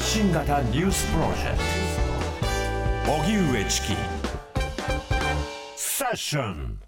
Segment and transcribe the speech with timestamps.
[0.00, 1.58] 発信型ニュースプロジェク
[3.04, 3.12] ト。
[3.12, 3.88] 荻上チキ。
[5.76, 6.78] セッション。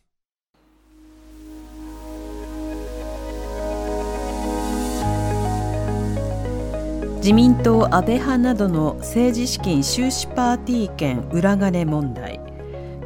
[7.17, 12.41] 自民党安倍派などの政治資金収支パーティー券裏金問題。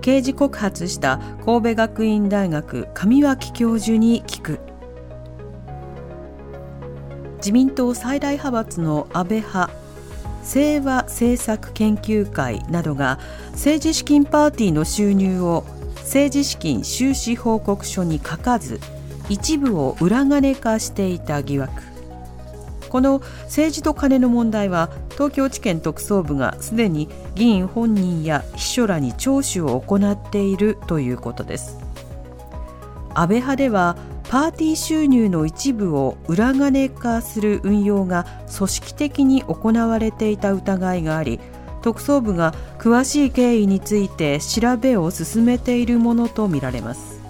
[0.02, 4.60] 刑事告発した神戸学院大学上脇教授に聞く。
[7.38, 9.85] 自民党最大派閥の安倍派
[10.46, 13.18] 清和政策研究会などが
[13.52, 15.64] 政治資金パーティーの収入を
[15.96, 18.80] 政治資金収支報告書に書かず
[19.28, 21.82] 一部を裏金化していた疑惑。
[22.88, 31.78] この政治と金の問題は東京地検特捜部がすでに議員本人や秘書らに聴取を行っているということです。
[33.12, 33.96] 安倍派では
[34.28, 41.38] パーティー収入の一部を裏金化する運用が組織的に行われていた疑いがあり
[41.80, 47.20] 特捜部が詳しい経緯について調べを進めているものとみられます。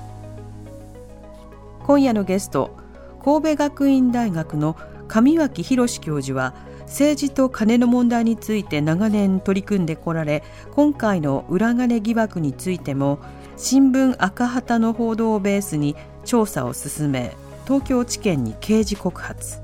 [1.87, 2.75] 今夜のゲスト
[3.23, 13.19] 神戸学院大学の上脇博教授は政治と金の問題について長年取り組んでこられ今回の裏金疑惑についても
[13.57, 19.61] 新聞赤旗の報道をベースに調査を進め東京地検に刑事告発。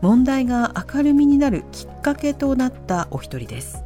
[0.00, 3.84] 問題が明るみになるきっかけとなったお一人です。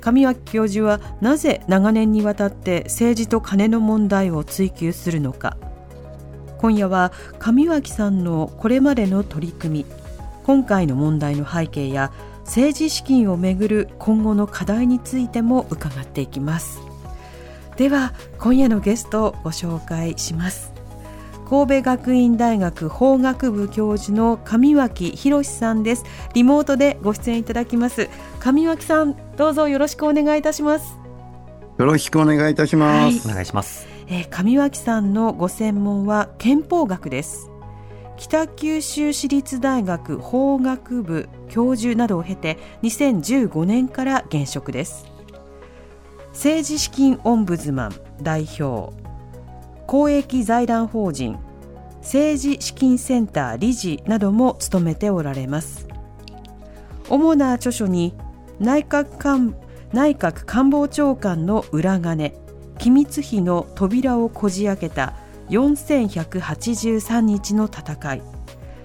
[0.00, 5.56] 上脇教授はなぜ長年にわたって政治と金の問題を追及するのか。
[6.58, 9.86] 今夜は上脇さんのこれまでの取り組み
[10.44, 12.12] 今回の問題の背景や
[12.44, 16.85] 政治資金をめぐる今後の課題についても伺っていきます。
[17.76, 20.72] では今夜のゲストをご紹介します。
[21.48, 26.04] 神戸学院大学法学部教授の上脇博さんです。
[26.34, 28.08] リモートでご出演いただきます。
[28.40, 30.98] 上脇さんどうぞよろしくお願いいたします。
[31.78, 33.86] よろしくお願いいたします、はい、お願いします。
[34.08, 37.50] えー、上脇さんのご専門は憲法学です。
[38.16, 45.15] 北九州市立大学法学部教授などを経て2015年から現職です
[46.36, 48.94] 政治資金オンブズマン代表。
[49.86, 51.38] 公益財団法人
[52.02, 55.88] 政治資金センター理事なども務めておられます。
[57.08, 58.12] 主な著書に
[58.60, 59.56] 内閣官
[59.94, 62.34] 内閣官房長官の裏金
[62.78, 65.14] 機密費の扉をこじ開けた
[65.48, 68.22] 4183日の戦い。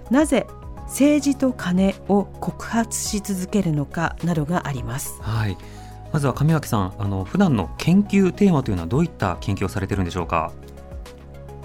[0.10, 0.48] なぜ
[0.84, 5.22] 政治と金を告発し続けるのかなどがあります。
[5.22, 5.58] はい。
[6.12, 10.52] まずは上脇さん、あの普段の研究テーマというのはどういった研究をされているんでしょうか？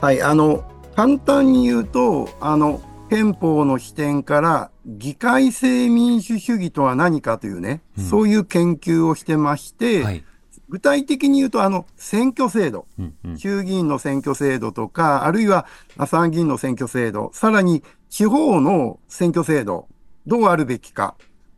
[0.00, 0.64] はい、あの
[0.94, 2.80] 簡単に言うと、あの
[3.10, 10.24] 憲法の視点から議会制民主主義とは何かというね、うん、そういう研究をしてまして、はい、
[10.68, 15.66] 具体的に言うと、あの、選挙制度、うんうん、衆議院の選挙制度とか、あるいは
[16.06, 19.88] 参議院の選挙制度、さらに地方の選挙制度、
[20.26, 21.14] どうあるべきか、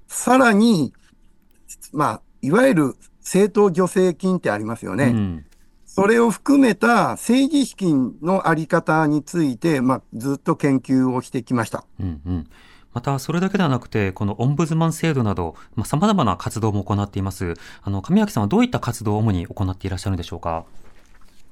[0.06, 0.92] さらに、
[1.92, 5.04] まあ、いわゆる政党助成金ってありますよね。
[5.04, 5.44] うん、
[5.84, 11.84] それを含めた政治資金のあり方について、まあ、ずっと研究をしてきました。
[12.00, 12.46] うんうん
[12.94, 17.54] また、それだけではなくて、このオンブズマン制度など、まあ、様々な活動も行っています。
[17.82, 20.64] あの、上脇さんはどういった活動を主に行っていらっしゃるんでしょうか？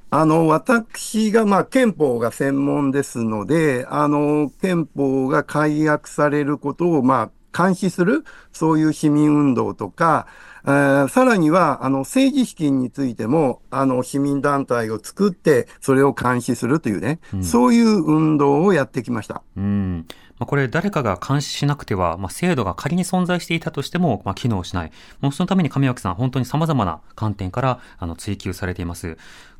[0.08, 10.26] あの、私が、まあ、憲法が専門ですので、あの、憲法が改約されることを、まあ、監視する、そういう市民運動とか、
[10.66, 19.42] えー、さらには、あの、政治資金についても、あの、市民団体を作って、それを監視するというね、うん、そういう運動をやってきました。
[19.56, 20.06] うん
[20.38, 24.92] まあ、これ誰かが監視しなくては、まあ、制度が仮に存在していたとしても、まあ、機能しない。
[25.20, 29.16] もうそのために上脇さん、本当に様々な観点から、あの、追求されています。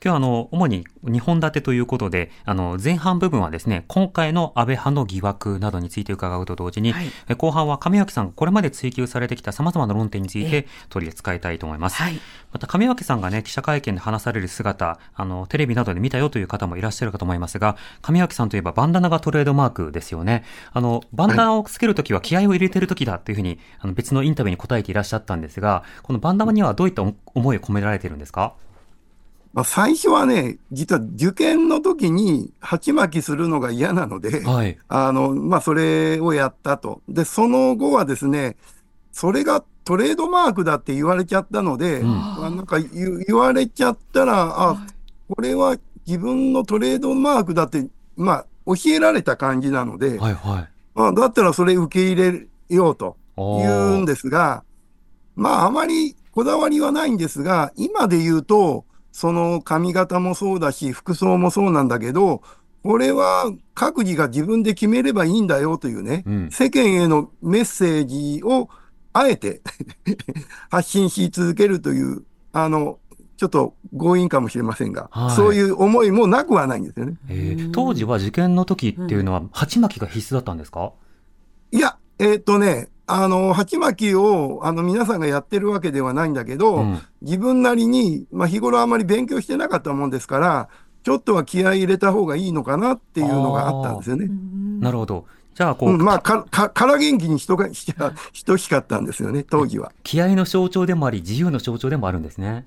[0.07, 11.97] 今日はあの、主に2本立てということで、あの、前半部分はですね、今回の安倍派の疑惑などについて伺うと同時に、はい、後半は上脇さん、これまで追求されてきた様々な論点について取り扱いたいと思います。
[12.01, 12.21] はい、
[12.53, 20.45] また、上脇さんがね、記者会見で話される姿、あの、テレビなどで見たよという方もいらっしゃるかと思いますが、上脇さんといえばバンダナがトレードマークですよね。
[20.73, 28.55] あの、バンダナをつけるときは気合を入れてるときだというふうに、あの、別のインタビューに答えていらっしゃったんですが、このバンダナにはどういった思いを込められているんですか？
[29.57, 37.01] まあ、最初はね、実は受験の時に鉢巻きするのが嫌なので、はい、あの、まあ、それをやったと。
[37.09, 38.57] で、その後はですね、
[39.13, 44.87] それがトレードマークだって言われちゃったので、うん、なんか言われちゃったら、あ、
[45.35, 53.17] これは自分のトレードマークだって、まあ、教えられた感じなので、はいはい、まあ、だったらそれ受け入れようと。
[53.37, 54.65] 言うんですが、
[55.35, 58.85] まああまりこだわりはないんですが、今で言うと、
[59.19, 62.43] その髪型もそうだし、服装もそうなんだけど、
[62.83, 66.51] これは各自が自分で決めればいいんだよというね、うん。
[66.51, 68.69] 世間へのメッセージを
[69.15, 69.63] あえて
[70.71, 72.99] 発信し続けるという、あの、
[73.39, 75.37] ちょっと強引かもしれませんが、はい。
[75.37, 77.17] そういう思いもなくはないんですよね。
[77.29, 80.93] えー当時は受験の時っていうのは、鉢巻きが必須だったんですか？
[81.73, 90.69] いや、えーっとね、あの、鉢巻きを、あの、皆さんがやってるわけではないんだけど、うん自分なりに、まあ、日頃あまり勉強してなかったもんですから、
[91.03, 94.29] ちょっとは気合い入れた方がいいのかなっていうのがあったんですよね。
[94.81, 95.25] なるほど。
[95.55, 97.93] じゃあ、こう、うん、まあ、か、か、から元気に人が、 し
[98.45, 99.91] 等しかったんですよね、当時は。
[100.05, 102.67] 気合の象徴でもあり、自由の象徴でもあるんですね。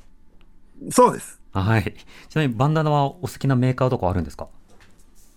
[0.92, 1.40] そうです。
[1.54, 1.96] はい。
[2.30, 4.48] ちなみに、バンダナはお好きなメーカーとかあるんですか？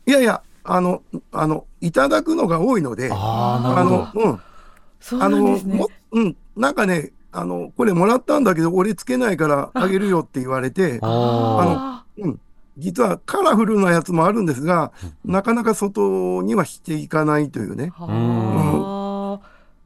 [0.06, 3.84] いやいや、あの、あの、いただくのが多いので、ああ。
[3.84, 4.40] の、うん。
[5.00, 5.88] そうなんあの、ですねも。
[6.12, 12.40] うん、なんかね、あの、これもらったんだけど、俺つけないからあげるよって言われて、ああうん。
[12.78, 14.92] 実はカラフルなやつもあるんですが、
[15.24, 17.92] なかなか外にはしていかないというね。
[17.98, 19.40] ーは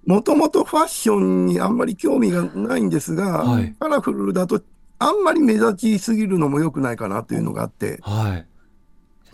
[0.07, 4.63] もともとファッションにあんまり興味がないんですが、はいカラフルだと
[4.99, 8.11] あんまり目立ちすぎるのも良くないかなというのがあって、あ。
[8.11, 8.47] はい。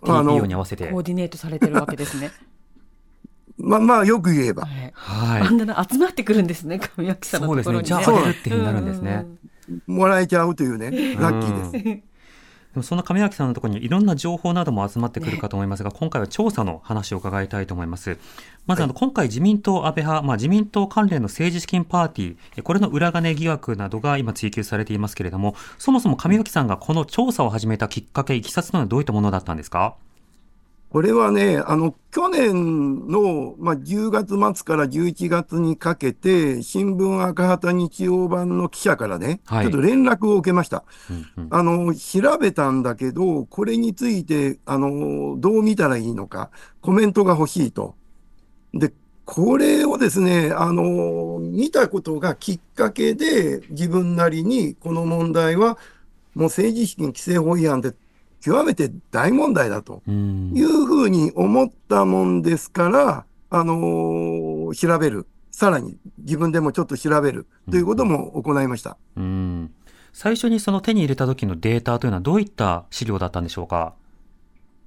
[0.03, 0.85] あの TPO に合わせて。
[0.85, 2.31] ーコーディネートされてるわけですね。
[3.59, 4.63] まあまあよく言えば。
[4.63, 5.51] はいはいバ。
[5.51, 7.71] ンダナ集まってくるんですね、神脇さんのそうですね。
[7.71, 9.27] ところにじゃあ、そうあげるってになるんですね。
[9.87, 12.03] もらえちゃうというね、ラッキーです。
[12.73, 18.17] でもそんな亀脇さんのところにいろんな情報なども集まってくるかと思いますが、今回は調査の話を伺いたいと思います。
[18.67, 29.95] まずあの、今回自民党安倍派、まあ、自民党関連の政治資金パーティーえ、これの裏金疑惑などが今追及されていますけれども、そもそも亀脇さんがこの調査を始めたきっかけ、いきさつというのはどういったものだったんですか？
[30.93, 40.85] これはね、あの、去年の、まあ、10月末から11月にかけて、新聞赤旗日曜版の記者からね、はいちょっと連絡を受けました。
[41.09, 46.50] うんうんあの、調べたんだけど、これについて、あの、どう見たらいいのか、
[46.83, 47.94] コメントが欲しいと。
[48.75, 48.93] で、
[49.25, 55.79] これをですね、あの、見たことがきっかけで、自分なりに、この問題は、
[56.35, 57.94] もう政治資金規正法違反で
[58.43, 60.53] 極めて大問題だとうん。
[60.55, 65.27] いうふうに思ったもんですから、あの調べる。
[65.50, 67.47] さらに自分でもちょっと調べる。
[67.71, 68.97] ということも行いました。
[69.17, 69.71] うん。
[70.12, 73.94] 最初にその手に入れた時のデータというのはどういった資料だったんでしょうか？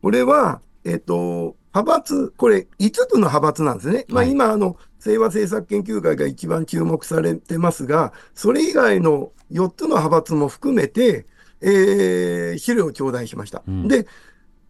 [0.02, 4.06] これは、えっ、と、派閥、これ5つの派閥なんですね。
[4.08, 4.32] まあはい。
[4.32, 11.26] 今、あの、清和政策研究会が一番注目されてますが、それ以外の4つの派閥も含めて、
[11.62, 13.64] えー資料を頂戴しました。
[13.68, 14.08] うんで、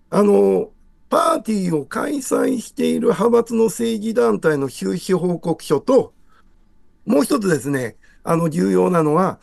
[0.10, 0.70] あの、
[1.10, 6.14] パーティーを開催している派閥の政治団体の収支報告書と、
[7.06, 9.40] もう一つですね、あの、重要なのは、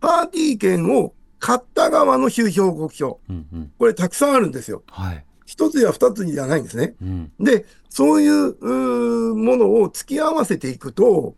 [0.00, 3.20] パーティー券を買った側の収支報告書。
[3.28, 4.82] うんうんこれたくさんあるんですよ。
[4.86, 5.24] はい。
[5.44, 6.94] 一つや二つじゃないんですね。
[7.02, 11.34] うんで、そういうものを付き合わせていくと、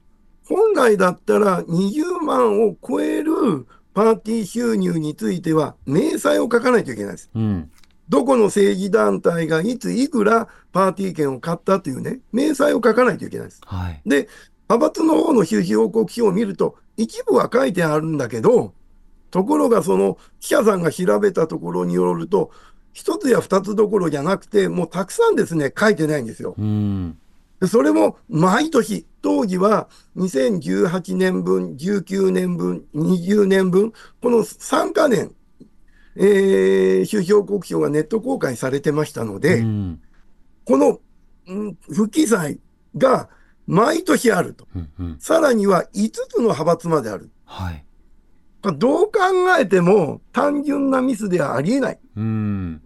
[0.47, 7.31] 本来だったら20万を超えるパーティー収入については、明細を書かないといけないです。
[7.35, 7.71] うん
[8.09, 13.63] どこの政治団体がいついくらパーティー券を買ったというね、明細を書かないといけないです。
[13.65, 14.03] はい。
[14.05, 14.29] で、
[14.69, 18.75] 派閥の方の収支報告書を見ると、一部は書いてあるんだけど、
[19.31, 22.51] ところがその記者さんが調べたところによると、
[22.93, 26.55] 一つや二つどころじゃなくて、もうたくさんですね、書いてないんですよ。
[26.59, 27.24] うんで
[27.67, 35.35] それも毎年、当時は2018年分、19年分、20年分、この3か年、
[36.17, 40.01] えー、収支報告書がネット公開されてましたので、うん
[40.65, 40.99] この、
[41.47, 42.59] うん不記載
[42.97, 43.29] が
[43.67, 44.67] 毎年あると。
[44.75, 47.31] うんうんさらには5つの派閥まである。
[47.45, 47.85] はい。
[48.79, 49.21] どう考
[49.59, 52.01] えても単純なミスではありえない。
[52.17, 52.83] うん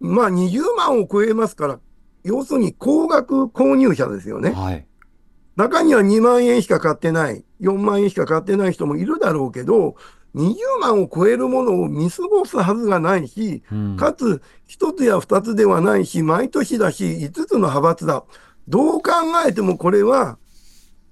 [0.00, 1.80] まあ20万を超えますから、
[2.24, 4.50] 要するに高額購入者ですよね。
[4.50, 4.86] はい。
[5.56, 9.96] 中には2万円しか買ってない、4万円しか買ってない人もいるだろうけど、
[10.34, 18.24] 20万を超えるものを見過ごすはずがないし、うんかつ1つや2つではないし、毎年だし、5つの派閥だ。
[18.68, 19.10] どう考
[19.46, 20.38] えてもこれは、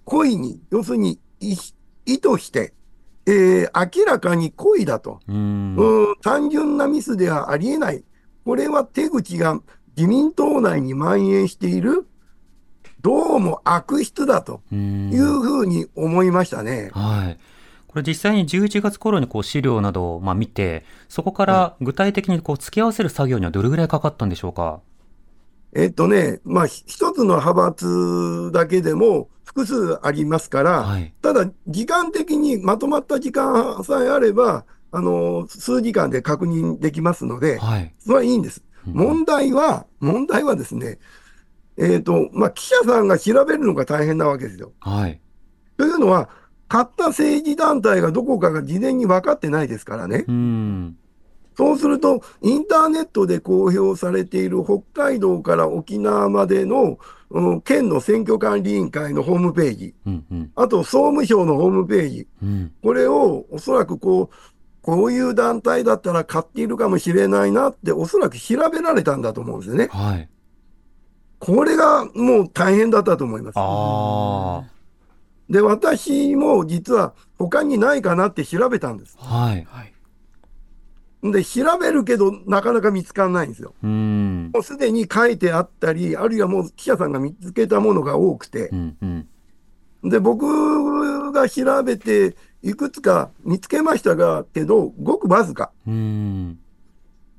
[0.04, 1.54] 故意に、要するに意
[2.06, 2.72] 意図して、
[3.26, 5.20] えー明らかに故意だと。
[5.28, 8.02] うんうん、単純なミスではありえない。
[8.44, 9.60] これは手口が
[10.00, 12.07] 自民党内に蔓延している、
[13.02, 16.90] どうも悪質だとうんいうふうに思いましたね。
[16.95, 17.38] はい。
[17.87, 24.80] これ実際に11月頃にこう資料などをまあ見て、そこから具体的にこう付き合わせる作業にはどれぐらいかかったんでしょうか？
[25.75, 31.12] えっとね、まあ、ひ一つの派閥だけでも複数ありますから、はい。
[31.21, 37.95] ただ、時間的にまとまった時間さえあれば、あの、数時間で確認できますので、はい。
[37.99, 38.64] それはいいんです。
[38.87, 40.99] うん問題は、問題はですね、
[41.76, 44.72] えっ、と、まあ、記者さんが調べるのが大変なわけですよ。
[44.80, 45.20] はい。
[45.76, 46.28] というのは、
[46.68, 50.25] 買った政治団体がどこかが事前に分かってないですからね。
[50.28, 50.96] うん。
[51.56, 56.99] そうすると、インターネットで公表されている北海道から沖縄までの、
[57.32, 60.25] うん県の選挙管理委員会のホームページ、うん。
[60.30, 60.52] うん。
[60.56, 62.72] あと総務省のホームページ、うん。
[62.82, 64.34] これをおそらくこう、
[64.82, 69.88] こういう団体だったら買っているかもしれないなって、おそらく調べられたんだと思うんですよね。
[69.90, 70.28] はい。
[71.38, 73.54] これがもう大変だったと思います。
[73.56, 74.62] あ
[75.49, 79.16] で、私も実は他にないかなって調べたんです。
[79.20, 79.25] あ。
[79.25, 79.66] はい。
[79.68, 79.92] はい。
[81.22, 83.75] で、調べるけどなかなか見つからないんですよ。
[83.82, 84.50] うん。
[84.54, 88.96] もうすでに書いてあったり、あるいはもう記者さんが見つけたものが多くてう、ん。
[89.02, 89.06] う
[90.08, 90.10] ん。
[90.10, 95.70] で、僕が調べて、いくつか見つけましたが、けど、ごくわずか。
[95.86, 96.58] うん。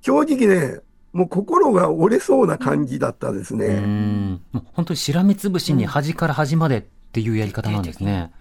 [0.02, 0.80] 正直ね、
[1.14, 3.80] もう心が折れそうな感じだったですうね。
[3.80, 4.42] ん。
[4.52, 8.32] もう本当にしらみつぶしに端から端までっていうやり方なんですね。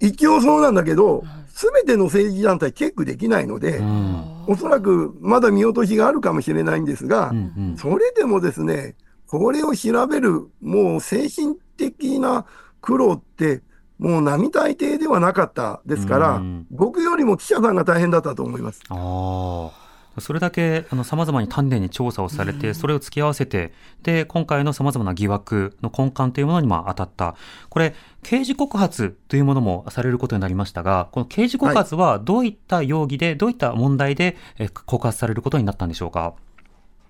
[0.00, 4.44] 一応そうなんだけど、すべての政治団体チェックできないのでう、ん。
[4.48, 7.76] おそらくまだ見落としがあるかもしれないんですがう、ん。
[7.78, 8.96] それでもですね、
[9.26, 12.44] これを調べる、もう精神的な
[12.80, 13.62] 苦労って、
[14.04, 18.82] もう並大抵ではなかったですからうん、僕よりも記者さんが大変だったと思います。
[18.88, 19.84] ああ。
[20.20, 23.72] それだけ、あの、様々に丹念に調査をされて、それを付き合わせて、
[24.04, 27.34] で、今回の様々な疑惑の根幹というものにまあ当たった。
[27.68, 36.34] これ、刑事告発というものもされることになりましたが、この刑事告発はどういった容疑で、どういった問題でえ告発されることになったんでしょうか？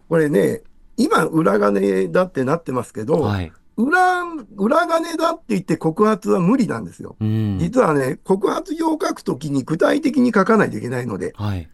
[0.08, 0.62] これね、
[0.96, 3.52] 今、裏金だってなってますけど、はい。
[3.76, 4.22] 裏、
[4.56, 7.16] 裏金だって言って告発は無理なんですよ。
[7.20, 7.58] うん。
[7.58, 11.68] 実はね、告発状を書くときに具体的に書かないといけないので、はい。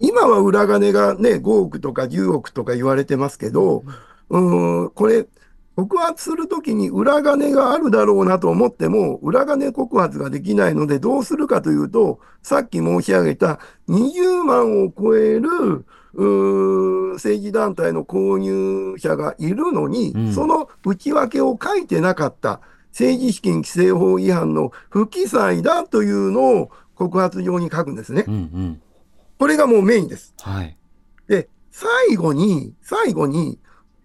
[0.00, 3.84] 今は裏金がね、5億とか10億とか言われてますけど、
[4.30, 5.26] うーん、これ、
[5.80, 22.60] 告発するときに裏金があるだろうなと思っても、裏金告発ができないので、どうするかというと、さっき申し上げた20万を超える、うー政治団体の購入者がいるのに、うんその内訳を書いてなかった
[22.90, 28.30] 政治資金規正法違反の不記載だというのを告発状に書くんですねう。
[28.30, 28.82] んうん。
[29.38, 30.34] これがもうメインです。
[30.40, 30.76] はい。
[31.26, 33.58] で、最後に、最後に、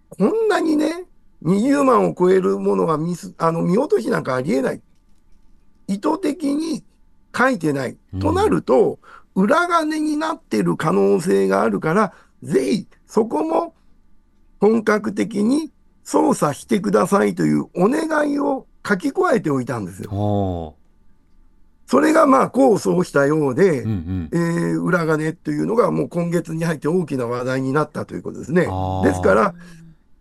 [0.10, 1.06] こんなにね、
[1.46, 4.82] 20万を超えるものがミス、あの、見落としなんかありえない。
[5.88, 6.84] 意図的に
[7.36, 7.98] 書いてない。
[8.14, 9.00] うんとなると、
[9.36, 13.76] 裏金になってる可能性があるから、ぜひ、そこも
[14.60, 15.72] 本格的に
[16.04, 20.12] 捜査してくださいというお願いを書き加えておいたんですよ。
[20.12, 20.76] お
[21.88, 23.86] それがまあ、功を奏したようで、ー。
[23.86, 24.30] うんうん。
[24.32, 28.68] えー裏金というのがもう今月に入って大きな話題になったということですね
[29.04, 29.56] ですから、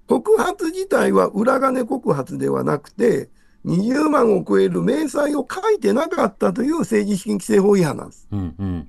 [0.07, 3.31] 告発自体は裏金告発ではなくて、
[3.65, 8.29] 20万を超える明細を書いてなかったという政治資金規正法違反なんです。
[8.31, 8.89] うんうん。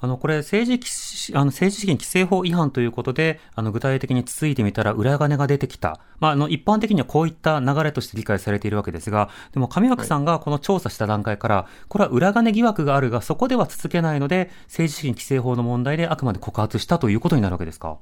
[0.00, 5.98] あの、これ、政治き、あの、政治資金規正法違反ということで、あの、具体的につついてみたら裏金が出てきた。
[6.20, 17.96] まあ、あの、一般的にはこういった流れとして理解されているわけですが、でも、上脇さんがこの調査した段階から、これは裏金疑惑があるが、そこでは続けないので、政治資金規正法の問題であくまで告発したということになるわけですか？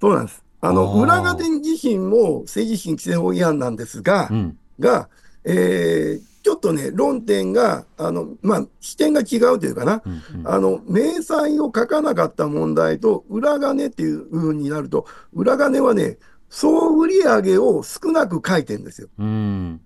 [0.00, 0.42] そうなんです。
[0.60, 4.58] あの、裏金自身も政治資金規正法違反なんですが、うん。
[4.78, 5.08] が、
[5.44, 10.48] えーちょっとね、論点が、あの、まあ、視点が違うというかな、うんうん。
[10.48, 19.08] あの、明細を書かなかった問題と、裏金っていう風になると、裏金はね、総売上を少なく書いてるんですよ。
[19.18, 19.80] うん。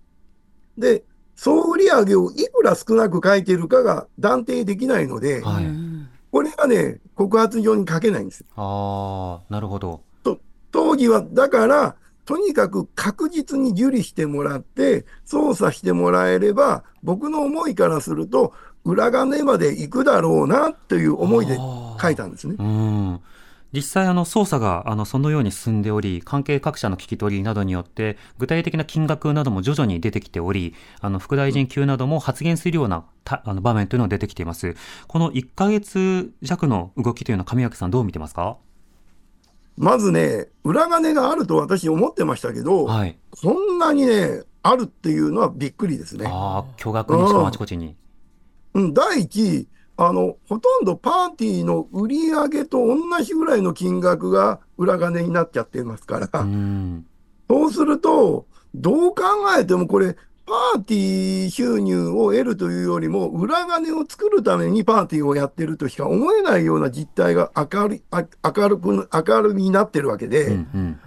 [0.79, 1.03] で、
[1.35, 5.67] 総売上をいくら少なく書いてるかが断定できないので、はい。
[6.31, 8.47] これがね、告発状に書けないんですよ。
[8.57, 10.03] ああ、なるほど。
[10.75, 18.53] 当時は、だから、とにかく確実に受理してもらって、捜査してもらえれば、僕の思いからすると、
[18.85, 21.57] 裏金まで行くだろうな、という思いで
[22.03, 22.57] 書いたんですね。
[22.59, 23.21] うん。
[23.73, 34.75] 実際、あの、捜査が、あの、そのように進んでおり、関係各社の聞き取りなどによって、具体的な金額なども徐々に出てきており、あの、副大臣級なども発言するような、たあの、場面というのが出てきています。
[35.07, 38.57] この1ヶ月弱の動きというのは、上脇さんどう見てますか？
[39.77, 43.19] まずね、裏金があると私思ってましたけど、はい。
[43.43, 46.27] こんなにね、あるっていうのはびっくりですね。
[46.29, 47.97] ああ、巨額にしかもあちこちに。
[48.75, 57.07] うん、第一、あの、ほとんどパーティーの売り上げと同じぐらいの金額が裏金になっちゃってますから、うん。
[57.49, 59.23] そうすると、どう考
[59.59, 71.01] えてもこれ、パーティー収入を得るというよりも、裏金を作るためにパーティーをやってるとしか思えないような実態が明る明るく、明るみになってるわけで、うんうん。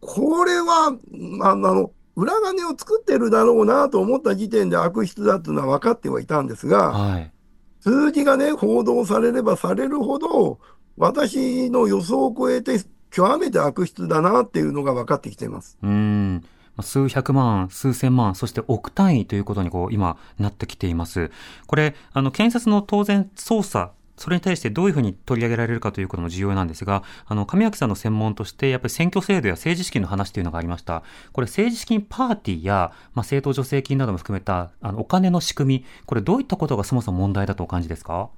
[0.00, 0.96] これは、
[1.42, 7.32] ああの、裏金を作ってるだろうなと思った時点で悪質だというのは分かってはいたんですが、はい。
[7.80, 10.58] 数字がね、報道されればされるほど、
[10.96, 12.80] 私の予想を超えて、
[13.10, 15.78] 極めて悪質だなっていうのが分かってきています。
[15.82, 16.44] うん。
[16.76, 21.30] まあ数百万、数千万、そして億単位ということにこう今なってきています。
[21.66, 31.02] これ、あの、検察の当然捜査、それに対してどういうふうに取り上げられるかということも重要なんですが、あの、上脇さんの専門として、やっぱり選挙制度や政治資金の話というのがありました。
[31.34, 38.30] これ、政治資金パーティーや、まあ、政党助成金なども含めた、あの、お金の仕組み、これどういったことがそもそも問題だとお感じですか？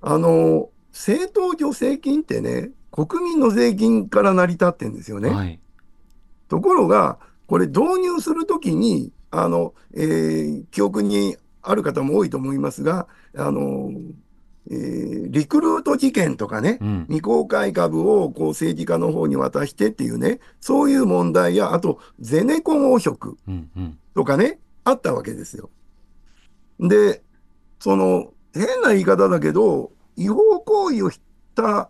[0.00, 5.30] あの、政党助成金ってね、国民の税金から成り立ってるんですよね。
[5.30, 5.58] はい。
[6.48, 13.90] ところが、これ導入するときに、あの、えー記憶にある方も多いと思いますが、あの、
[14.70, 17.04] えーリクルート事件とかね、うん。
[17.06, 23.70] 未公開株をこう政治家の方に渡してっていうね、そういう問題や、あと、ゼネコン汚職うん。
[23.76, 23.98] うん。
[24.14, 25.70] とかね、あったわけですよ。
[26.80, 27.22] で、
[27.80, 31.20] その、変な言い方だけど、違法行為をし
[31.54, 31.88] たあ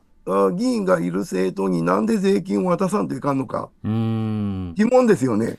[0.56, 4.74] 議員がいる政党になんで税金を渡さんといかんのか、うーん。
[4.74, 5.58] 疑問ですよね。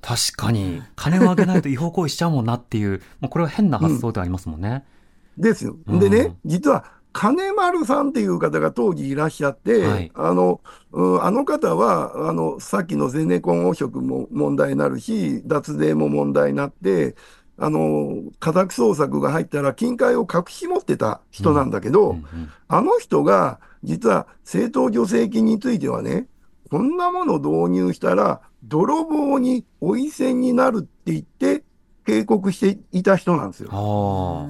[0.00, 4.84] 確かに、金をあげないと違法行為しちゃうもんなっていう、もうこれは変な発想ではありますもんね。
[5.38, 5.76] ですよ。
[5.86, 17.14] うんでね、実は、金丸さんっていう方が当時いらっしゃって、はいあの、うんあの方は、あの、さっきのゼネコン汚職も問題になるし、脱税も問題になって、
[17.56, 26.26] あの、家宅捜索が入ったら金塊を隠し持ってた人なんだけど、うんうんあの人が、実は政党助成金についてはね、
[26.70, 31.62] こんなもの導入したら、泥棒にお伊勢になるって言って、
[32.04, 33.68] 警告していた人なんですよ。
[33.72, 34.46] あ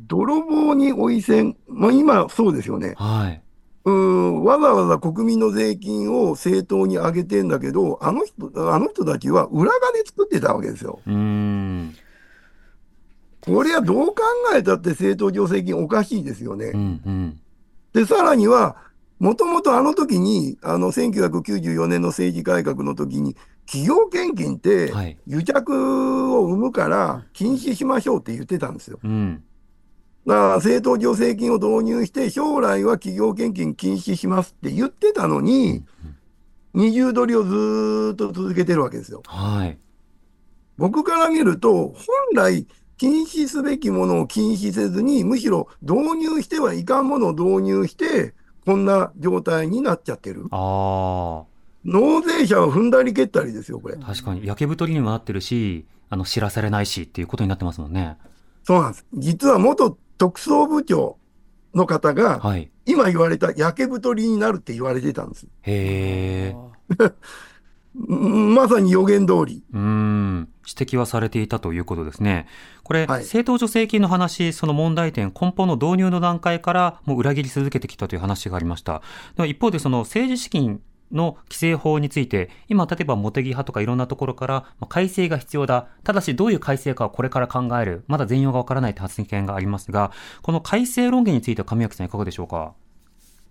[0.00, 2.94] 泥棒にお伊勢、まあ、今そうですよね。
[2.96, 3.04] あ。
[3.04, 3.42] はい。
[3.84, 11.00] うーん、わざわざ国民の税金を政党に上げてんだけど、あの人、あの人たちは裏金作ってたわけですよ。
[11.06, 11.94] うーん。
[13.40, 14.14] これはどう考
[14.54, 16.66] えたって政党助成金おかしいですよね。
[16.74, 17.40] うんうん。
[17.92, 18.76] で、さらには、
[19.18, 23.36] もともとあの時に、あの、1994年の政治改革の時に、
[23.66, 25.18] 企業献金ってはい。
[25.26, 28.98] 癒着を生むから禁止しましょうって言ってたんですよ。
[29.02, 29.42] うん。
[30.26, 35.84] だから政党助成金を導入して、将来は企業献金禁止しますって言ってたのに、
[36.74, 39.22] 二重取りをずーっと続けてるわけですよ。
[39.26, 39.78] はい。
[40.76, 41.94] 僕から見ると、本
[42.34, 42.66] 来
[42.98, 48.34] 禁止すべきものを禁止せずに、むしろ導入してはいかんものを導入して、
[48.66, 50.46] こんな状態になっちゃってる。
[50.50, 51.44] あ
[51.84, 54.04] 納税者は踏んだり蹴ったりですよ、これあ。。
[54.04, 58.16] 確かに、焼け太りにもなってるし、あの、知らされないしっていうことになってますもんね。
[58.64, 59.06] そうなんです。
[59.14, 61.16] 実は元特捜部長
[61.74, 62.70] の方が、はい。
[62.86, 65.46] 今言われた焼け太りになるって言われてたんです。
[65.62, 66.56] へえ。
[67.94, 69.62] う んまさに予言通り。
[69.72, 70.48] うーん。
[70.66, 72.46] 指摘はされていたということですね。
[72.82, 79.02] これ、はい政党助成金の話、その問題点、根本の導入の段階からもう裏切り続けてきたという話がありました。
[79.36, 80.80] では一方で、その政治資金
[81.12, 85.88] の規正法について、今、例えば茂木派とかいろんなところから、まあ改正が必要だ。
[86.04, 88.04] ただし、どういう改正かはこれから考える。
[88.06, 92.72] まだ全容がわからないという発言がありますが、この改正論議については上脇さんいかがでしょうか？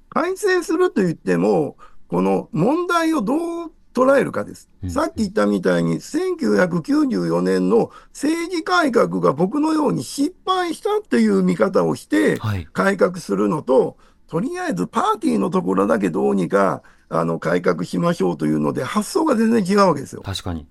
[0.09, 4.69] 改正すると言っても、この問題をどう捉えるかです。
[4.83, 12.67] うんさっき言ったみたいに、1994年の政治改革が僕のように失敗したっていう見方をして、はい。
[12.71, 20.21] 改革するのと、とりあえずパーティーのところだけどうにかあの改革しましょうというので、発想が全然違うわけですよ。
[20.23, 20.67] 確かに。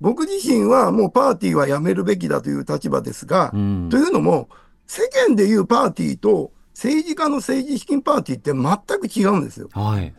[0.00, 3.96] 僕自身はもうパーティーはやめるべきだという立場ですが、うんと。
[3.96, 4.48] いうのも、
[4.86, 9.68] 世間でいうパーティーと政治家の政治資金パーティーって全く違うんですよ。
[9.72, 10.12] はい。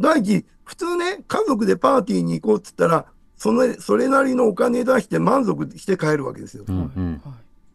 [0.00, 3.06] 第一、普通ね、家族でパーティーに行こうっつったら、
[3.36, 6.64] そのそれなりのお金出して満足して帰るわけですよ。
[6.66, 7.22] うんうん。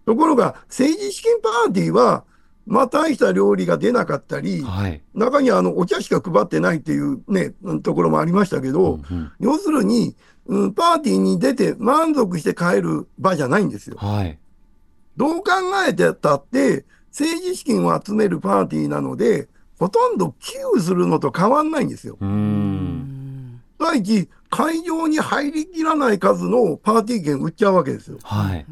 [0.05, 2.25] ところが、政治資金パーティーは、
[2.65, 5.01] まあ大した料理が出なかったり、はい。
[5.13, 13.97] 中にはあのお茶しか配ってないっていうね、ところもありましたけど、うんうん要するに、うん、パーティーに出て満足して帰る場じゃないんですよ。
[13.97, 14.39] はい。
[15.15, 15.51] どう考
[15.87, 19.47] えてたって、政治資金を集めるパーティーなので、
[19.77, 22.17] ほとんど寄付するのと変わんないんですよ。
[23.79, 28.17] 第一、会場に入りきらない数のパーティー券売っちゃうわけですよ。
[28.23, 28.65] はい。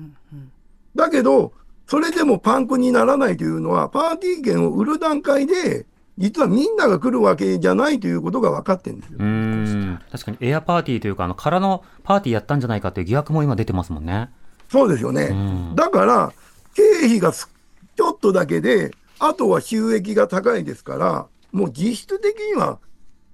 [0.95, 1.53] だけど、
[1.91, 5.85] それでもパンクにならないというのは、パーティー券を売る段階で、
[6.17, 9.17] 実はみんなが来るわけじゃないということが分かってるんですよ。
[9.19, 14.29] うん確かにエアパーティーというか、あの空のパーティーやったんじゃないかという疑惑も今出てますもんね。
[14.69, 15.23] そうですよね。
[15.23, 16.31] うんだから、
[16.75, 17.49] 経費がす
[17.97, 22.79] ちょっとだけで、あとは収益が高いですから、もう実質的には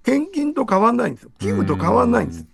[0.03, 1.29] 献金と変わんないんですよ。
[1.37, 2.47] 寄付と変わんないんです。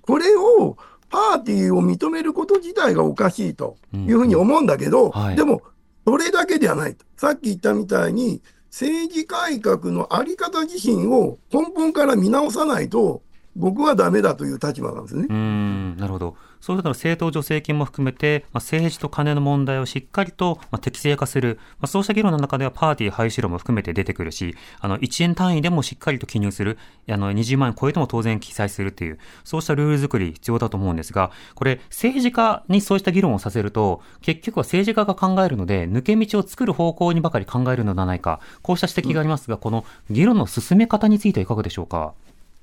[0.00, 0.76] これを、
[1.10, 5.36] パーティーを認めること自体がおかしいというふうに思うんだけど、はい。
[5.36, 5.62] でも、
[6.06, 7.04] それだけではないと。
[7.16, 13.22] さっき言ったみたいに、政治改革のあり方自身を根本から見直さないと、
[13.56, 15.26] 僕はダメだという立場なんですね。
[15.28, 16.36] うんなるほど。
[16.60, 26.76] そうしたら政党助成金も含めて、まあ、政治と金の問題をしっかりと、まあ、適正化する、まあ、そうした議論の中ではパーティー廃止論も含めて出てくるし、あの1円単位でもしっかりと記入する、
[27.08, 42.12] あの20万円超えても当然記載するっていう、そうしたルール作り必要だと思うんですが、これ政治家にそうした議論をさせると、結局は政治家が考えるので、抜け道を作る方向にばかり考えるのではないか、こうした指摘がありますが、この議論の進め方についてはいかがでしょうか？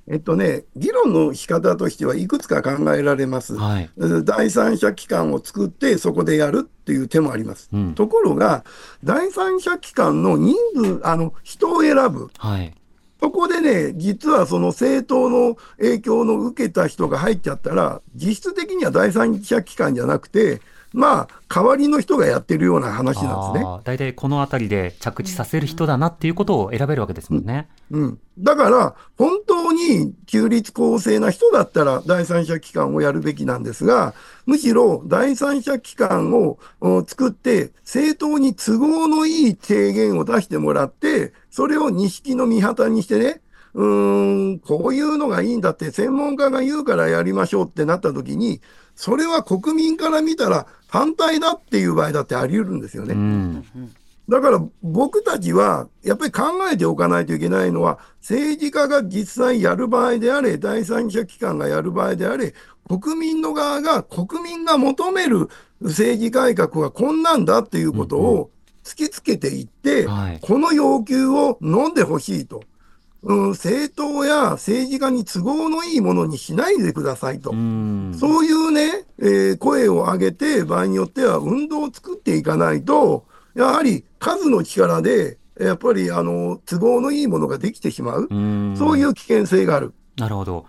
[0.09, 3.55] えっとね、議論の仕方としてはいくつか考えられます。
[3.57, 3.89] はい。
[4.23, 7.69] 第三者機関を作ってそこでやるっていう手もあります。
[7.73, 8.63] うんところが、
[9.03, 12.29] 第三者機関の人数、あの、人を選ぶ。
[12.37, 12.73] はい。
[13.19, 20.61] そこでね、実はその政党の影響の受けた人が入っちゃったら、実質的には第三者機関じゃなくて、
[20.93, 23.69] まあ、代わりの人がやってるような話なんですね。
[23.83, 27.67] 大体この辺りで着地させる人だなっていうことを選べるわけですもんね。
[27.91, 28.19] うん。
[28.39, 34.13] だから、本当に中立公正な人だったら、第三者機関をやるべきなんですが、
[34.45, 43.41] むしろ第三者機関をお作って、政党に都合のいい提言を出してもらって、それを錦の御旗にしてね、
[43.77, 48.59] うーん、こういうのがいいんだって専門家が言うからやりましょうってなった時に、
[48.95, 53.13] それは国民から見たら反対だっていう場合だってあり得るんですよね。
[53.13, 53.65] うん。
[54.27, 62.55] だから僕たちはやっぱり考えておかないといけないのは、政治家が実際やる場合であれ、第三者機関がやる場合であれ、
[62.89, 65.49] 国民の側が、国民が求める
[65.81, 68.49] 政治改革はこんなんだっていうことを
[68.83, 72.63] 突きつけていって、はいこの要求を飲んでほしいと。
[73.27, 77.51] うん、政党や政治家に都合のいいものにしないでくださいと。
[77.51, 78.15] うん。
[78.17, 89.93] そういうね、えー声を上げて、場合によっては運動を作っていかないと、やはり数の力で、やっぱりあの都合のいいものができてしまう、うんそういう危険性がある。
[90.15, 90.65] なるほど。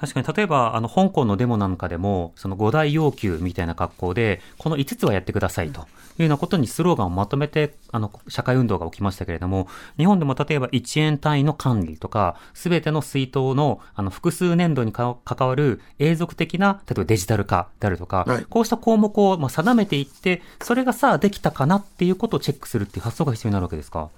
[0.00, 5.84] 確かに、例えば、あの、香港のデモなんかでも、その五大要求みたいな格好で、この5つはやってくださいとい
[6.20, 24.08] うようなことにスローガンをまとめて、あの、社会運動が起きましたけれども、日本でも例えば1円単位の管理とか、すべての水筒の、あの、複数年度にか関わる永続的な、例えばデジタル化であるとか、はいこうした項目をまあ定めていって、それがさあできたかなっていうことをチェックするっていう発想が必要になるわけですか？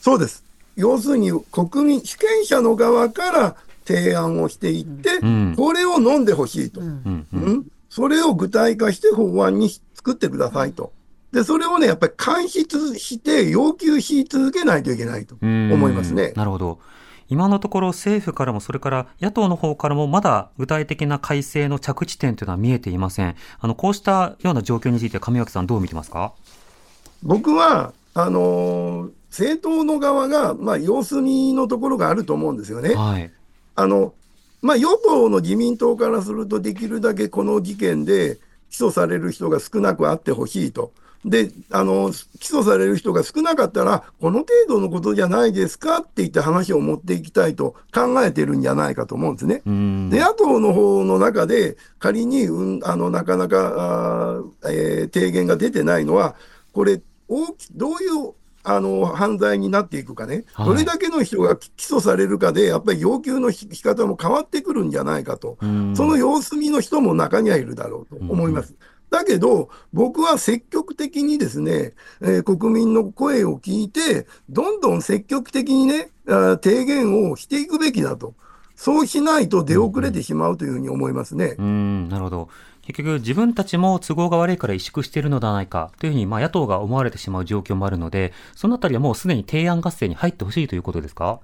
[0.00, 0.44] そうです。
[0.76, 7.42] 要するに国民、主権者の側から提案をしていって、うんこれを飲んでほしいと、うんうん。
[7.42, 10.92] うんそれを具体化して法案に作ってくださいと。
[11.32, 16.32] で、それをね、やっぱり監視して要求し続けないといけないとうん思いますね。
[16.36, 16.78] なるほど。
[17.28, 23.34] 今のところ政府からもそれから野党の方からもまだ具体的な改正の着地点というのは見えていません。
[23.60, 26.32] あの、こうしたような状況について上脇さんどう見てますか？
[27.22, 32.96] 僕は、あのー政党の側が、まあ、様子見のところがあると思うんですよね。
[32.96, 33.32] はい。
[33.74, 34.14] あの、
[34.62, 38.38] まあ、与党の自民党からすると、できるだけこの事件で
[38.70, 40.92] 起訴される人が少なくあってほしいと。
[41.24, 49.60] で、あの、起訴される人が少なかったら、この程度のことじゃないですかって言って話を持っていきたいと考えてるんじゃないかと思うんですね。
[49.66, 50.10] うん。
[50.10, 56.36] で、野党の方の中で、仮に、うん、あの、なかなか、あーえー提言が出てないのは、
[56.72, 65.56] これ、大きどういう、あの、犯罪になっていくかね、はいどれだけの人が起訴されるかで、やっぱり要求の仕方も変わってくるんじゃないかと。
[65.60, 68.74] うんその様子見の人も中にはいるだろうと思います。
[69.10, 78.34] だけど、僕は積極的にですね、えー国民の声を聞いて、どんどん積極的にね、あー提言をしていくべきだと。
[78.76, 81.54] そうしないと出遅れてしまうというふうに思いますね。
[81.58, 82.48] うん、なるほど。
[82.92, 91.40] 結局自分たちも都合が悪いから萎縮しているのではないかというふうに、まあ野党が思われてしまう状況もあるので、そのあたりはもうすでに提案合戦に入ってほしいということですか？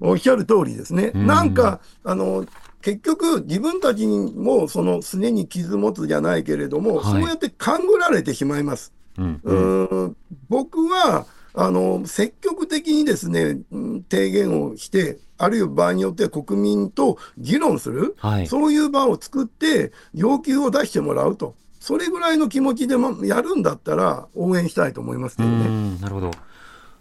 [0.00, 1.12] おっしゃる通りですね。
[1.14, 2.44] うんなんか、あの、
[2.80, 8.92] 結局、自分たちにも、その、すねに傷持つじゃないけれども、はいそうやって勘ぐられてしまいます。
[9.16, 9.40] うん。
[9.44, 10.16] うーん
[10.48, 18.46] 僕は、あの、積極的にですね、うん提言をして、あるいは場合によっては国民と議論する、はい。
[18.46, 21.54] そういう場を作って、要求を出してもらうと。
[21.80, 25.66] それぐらいの気持ちでもやるんだったら応援したいと思いますけうどね。
[25.66, 26.30] ん、なるほど。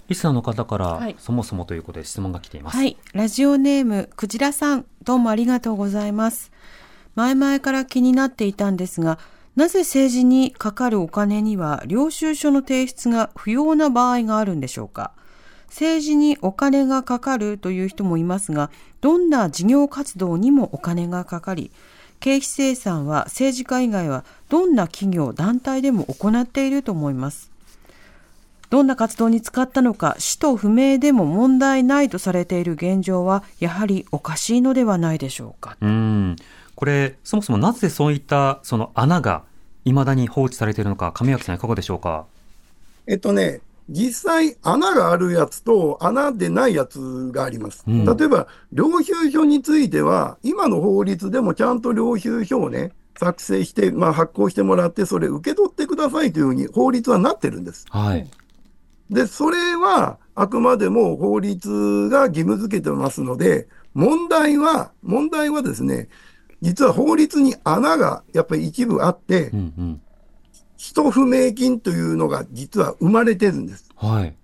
[0.07, 2.77] リスナーの方から、はいそもそもということで質問が来ています。
[2.77, 2.97] はい。
[3.13, 6.51] ラジオネーム、くじらさん、どうもありがとうございます。
[7.15, 9.19] 前々から気になっていたんですが、
[9.55, 15.11] なぜ政治にかかるお金には領収書の提出が不要な場合があるんでしょうか？
[15.67, 21.71] 政治にお金がかかるという人もいますが、どんな事業活動にもお金がかかり、
[22.19, 27.51] 経費生産は政治家以外はどんな企業、団体でも行っていると思います。
[28.69, 35.77] どんな活動に使ったのか、使途不明でも問題ないとされている現状は、やはりおかしいのではないでしょうか？
[35.81, 36.35] うん。
[36.75, 39.43] これ、そもそもなぜそういったその穴が
[39.85, 42.25] 未だに放置されているのか、上脇さんいかがでしょうか？
[43.07, 47.83] えっとね、実際穴があるやつと穴でないやつがあります。
[47.87, 57.85] うん例えば、領収書については、今の法律でもちゃんと領収書をね、作成して、まあ、発行してもらって、それ受け取ってくださいというふうに法律はなってるんです。
[57.89, 58.27] はい。
[59.09, 66.07] で、それはあくまでも法律が義務付けてますので、問題は、問題はですね、
[66.61, 70.01] 実は法律に穴がやっぱり一部あってう、んうん。
[70.77, 73.89] 使不明金というのが実は生まれてるんです。
[73.95, 74.35] はい。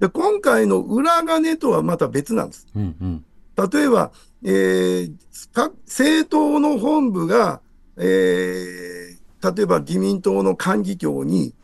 [0.00, 2.66] で、今回の裏金とはまた別なんです。
[2.74, 3.24] うんうん。
[3.70, 4.12] 例えば、
[4.44, 5.12] えー、
[5.52, 7.60] か政党の本部が、
[7.96, 11.54] えー、例えば自民党の幹事長に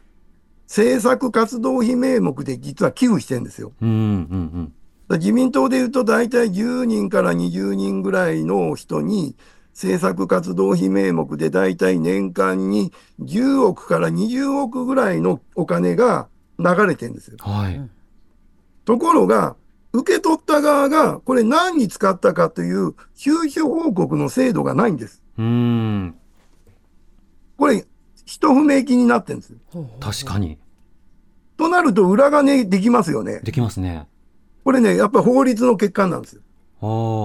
[0.67, 3.73] 政策活動費名目で実は寄付してるんですよ。
[3.81, 4.03] うんうんう
[4.37, 4.73] ん。
[5.09, 9.37] だ自民党でいうと大体10人から20人ぐらいの人に
[9.75, 17.37] 政策活動費名目で大体年間に10億から20億ぐらいのお金が流れてるんですよ。
[17.41, 17.91] はい。
[18.85, 19.57] ところが、
[19.93, 25.23] 受け取った側がこれ何に使ったかという収支報告の制度がないんです。
[25.39, 26.15] うん。
[27.57, 27.85] これ、
[28.25, 29.59] 一不明金になってるんですよ。
[30.01, 30.59] 確かに。
[31.57, 33.41] となると裏金できますよね。
[33.45, 34.09] できますね。
[34.65, 36.43] これね、やっぱり法律の欠陥なんですよ。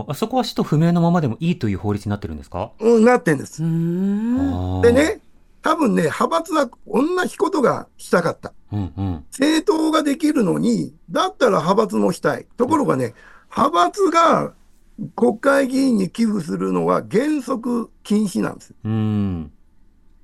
[0.07, 2.71] ああ、そこは使途不明のままでもいいという法律になってるんですか？
[2.79, 3.65] うん、なってんですで。
[4.93, 5.21] ね、
[5.61, 8.53] 多分ね、派閥は同じことがしたかった。
[8.71, 9.25] うんうん。
[9.31, 12.47] 政党ができるのに、だったら派閥もしたい。
[12.55, 13.13] ところがね、
[13.49, 14.53] 派閥が
[15.15, 18.73] 国会議員に寄付するのは原則禁止なんです。
[18.83, 19.51] うん。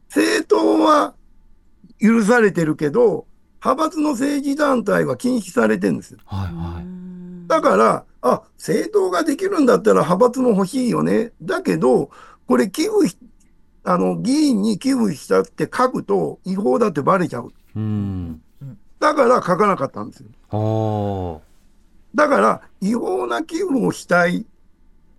[0.08, 1.14] 政党は
[2.00, 3.26] 許されてるけど、
[3.64, 6.20] 派閥の政治団体は禁止されてるんですよ。
[6.26, 6.86] はいはい。
[7.48, 11.32] だから、あ、政党ができるんだったら派閥も欲しいよね。
[11.44, 12.10] だけど、
[12.48, 13.18] これ寄付し、
[13.84, 17.52] あの、議員に寄付したって書くと違法だってバレちゃう。
[17.76, 18.42] うん。
[19.00, 21.42] だから書かなかったんですよ。
[22.16, 24.48] だから、違法な寄付をしたい。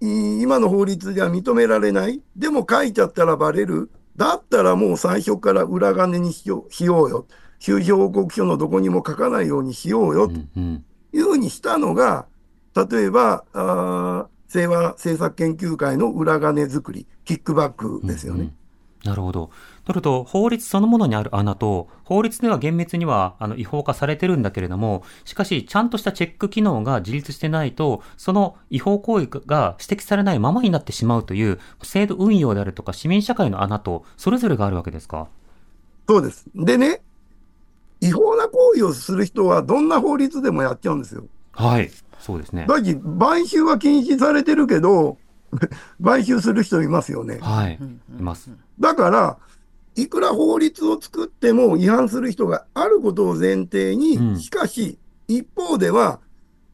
[0.01, 2.21] い今の法律では認められない。
[2.35, 3.89] でも書いちゃったらバレる。
[4.17, 7.27] だったらもう最初から裏金にしようしようよ。
[7.61, 10.27] 収支報告書のどこにも書かないようにしようよ。
[10.27, 10.35] と。
[11.13, 12.27] いうふうにしたのが、
[12.77, 18.41] 例えば、あー清和政策研究会の裏金作り、キックバックですよね。
[18.41, 18.55] うんうん
[19.05, 19.51] なるほど。
[19.85, 35.29] とると、法律そのものにある穴と、法律では厳密にはあの違法化されてるんだけれども、しかし、ちゃんとしたチェック機能が自立してないと、その違法行為が指摘されないままになってしまうという、制度運用であるとか、市民社会の穴と、それぞれがあるわけですか？
[36.09, 36.45] そうです。
[36.57, 37.01] でね、
[38.01, 41.27] 違法な行為をする人はどんな法律でもやっちゃうんですよ。
[41.53, 41.93] はい。
[42.27, 42.67] そうですね。
[42.69, 45.17] だし、買収は禁止されてるけど、
[46.03, 47.39] 買収する人いますよね。
[47.41, 47.79] はい。
[48.19, 48.51] います。
[48.81, 49.39] だから、
[49.95, 56.19] いくら法律を作っても違反する人があることを前提に、うんしかし、一方では、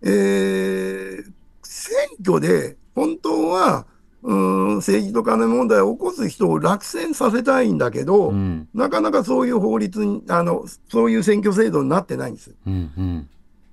[0.01, 3.85] えー、選挙で本当は、
[4.23, 8.69] うーん、政治と金問題を起こす人を落選させたいんだけど、うん。
[8.73, 12.55] なかなかそういう法律に、あの、そういう選挙制度になってないんですよ。
[12.67, 13.29] うん。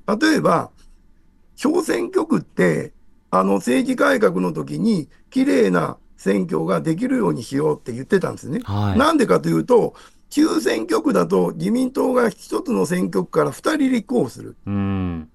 [0.07, 0.19] うん。
[0.19, 0.71] 例えば、
[1.59, 2.93] 小選挙区って、
[3.31, 8.61] あの政治改革の時に、綺麗な選挙ができるようにしようって言ってたんですね。
[8.63, 8.97] はい。
[8.97, 9.93] なんでかというと、
[10.29, 14.55] 中選挙区だと自民党が一つの選挙区から二人立候補する。
[14.67, 15.29] うん。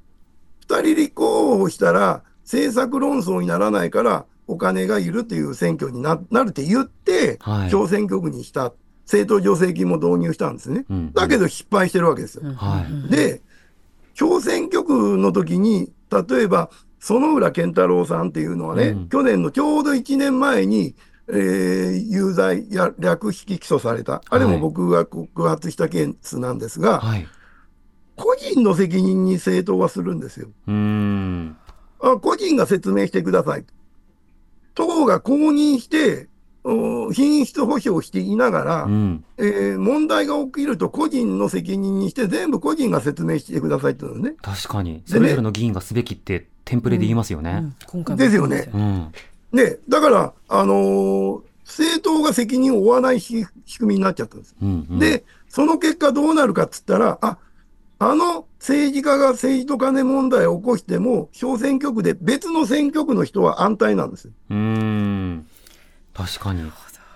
[0.63, 7.71] 二人立候補したら政策論争にならないからお金がいるという選挙にななるって言って、はい。
[7.71, 8.73] 小選挙区にした。
[9.05, 10.87] 政党助成金も導入したんですね。
[10.89, 12.51] うんだけど失敗してるわけですよ。
[12.55, 13.11] はい。
[13.11, 13.43] で、
[14.15, 20.95] 小選挙区の時に、例えば、園浦健太郎さんっていうのはね、うん去年のちょうど1年前に、
[21.29, 24.23] えー有罪や略式起訴された。
[24.29, 27.27] あれはいも僕が告発したケースなんですが、はい。
[28.17, 30.49] 個人の責任に政党はするんですよ。
[30.69, 31.57] うん。
[32.01, 33.65] あ個人が説明してください。
[34.75, 36.34] 党が公認して、お
[36.65, 39.25] 品質保証していながら、うん。
[39.39, 44.35] えー問題が起きると個人の責任にして全部個人が説明してくださいっていうのね。
[44.41, 45.03] 確かに。
[45.05, 47.51] それぞれの議員がすべきって、テンプレで言いますよね。
[47.51, 49.13] うん今回もですよねうん。
[49.53, 54.55] ね、だから、あのー政党が責任を負わないし仕組みになっちゃったんです。
[54.61, 54.99] うん、うん。
[54.99, 57.39] で、その結果どうなるかっつったら、あ、
[57.99, 64.33] あの政治家が政治と金問題を起こしても、小選挙区で別の選挙区の人は安泰なんですよ。
[64.51, 65.47] うーん。
[66.15, 66.71] 確かに。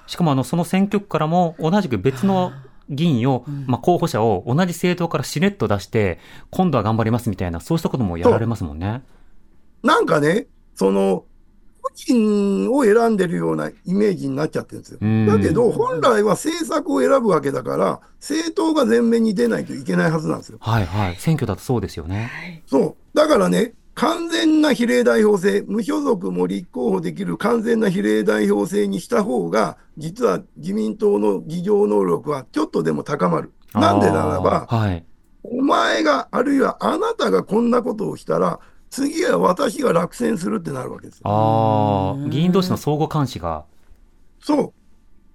[0.06, 2.52] しかも、あの、その選挙区からも、同じく別の
[2.88, 6.18] 議員を、まあ、候補者を同じ政党からしれっと出して、
[6.50, 9.02] 今度は頑張りますみたいな、そうしたこともやられますもんね。
[9.82, 11.24] なんかね、その、
[11.80, 14.98] 個人を選んでるようなイメージになっちゃってるんですよ。
[15.00, 20.58] うんだけど、本来は政策を選ぶわけだから、政党が前面に出ないといけないはずなんですよ。
[20.60, 21.16] はいはい。
[21.16, 22.62] 選挙だとそうですよね。
[22.66, 23.16] そう。
[23.16, 33.52] だからね、完全な比例代表制、無所属も立候補できる完全な比例代表制にした方が、実は自民党の議場能力はちょっとでも高まる。
[33.74, 35.04] なんでならば、はい。
[35.42, 41.22] お前が、あるいはあなたがこんなことをしたら、次は私が落選するってなるわけですよ。
[41.24, 43.64] ああ、議員同士の相互監視が。
[44.40, 44.72] そ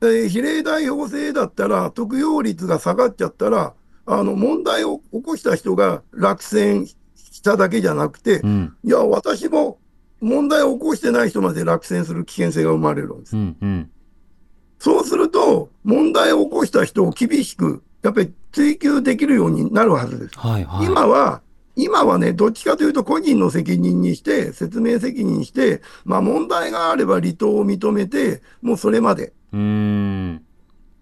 [0.01, 0.07] う。
[0.07, 3.73] えー比例代表制だったら、得票率が下がっちゃったら、
[4.05, 6.87] あの、問題を起こした人が落選
[7.43, 8.73] しただけじゃなくて、うん。
[8.85, 9.77] いや、私も
[10.21, 13.35] 問題を起こしてない人まで落選する危険性が生まれるんです。
[13.35, 13.57] うん。
[13.61, 13.91] うん。
[14.79, 20.39] そうすると、問題を起こした人を厳しく、やっぱり追及できるようになるはずです。
[20.39, 20.85] はいはい。
[20.85, 21.41] 今は、
[21.75, 29.33] 今はね、どっちかというと個人の責任にして、説明責任にして、まあ問題があれば離党を認めて、もうそれまで。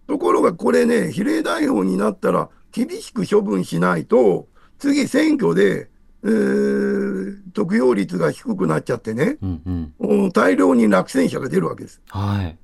[0.08, 4.48] ところがこれね、比例代表になったら、厳しく処分しないと、
[4.80, 5.92] 次選挙で、
[6.24, 10.26] えー得票率が低くなっちゃってね、うんうん。
[10.26, 12.02] お大量に落選者が出るわけです。
[12.10, 12.58] はい。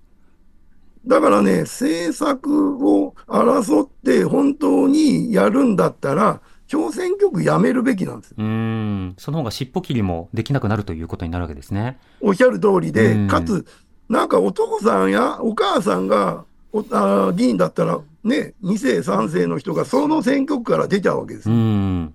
[1.06, 8.36] だからね、政策を争って本当にやるんだったら、小選挙区やめるべきなんですよ。
[8.40, 9.16] うーん。
[9.18, 11.98] その方が尻尾切りもできなくなるということになるわけですね。
[12.22, 13.66] おっしゃる通りで、うんかつ、
[14.08, 21.58] なんかお父さんやお母さんがおあー議員だったら、ね、2世、3世の人がその選挙区から出ちゃうわけですうよ。
[21.60, 22.14] ん。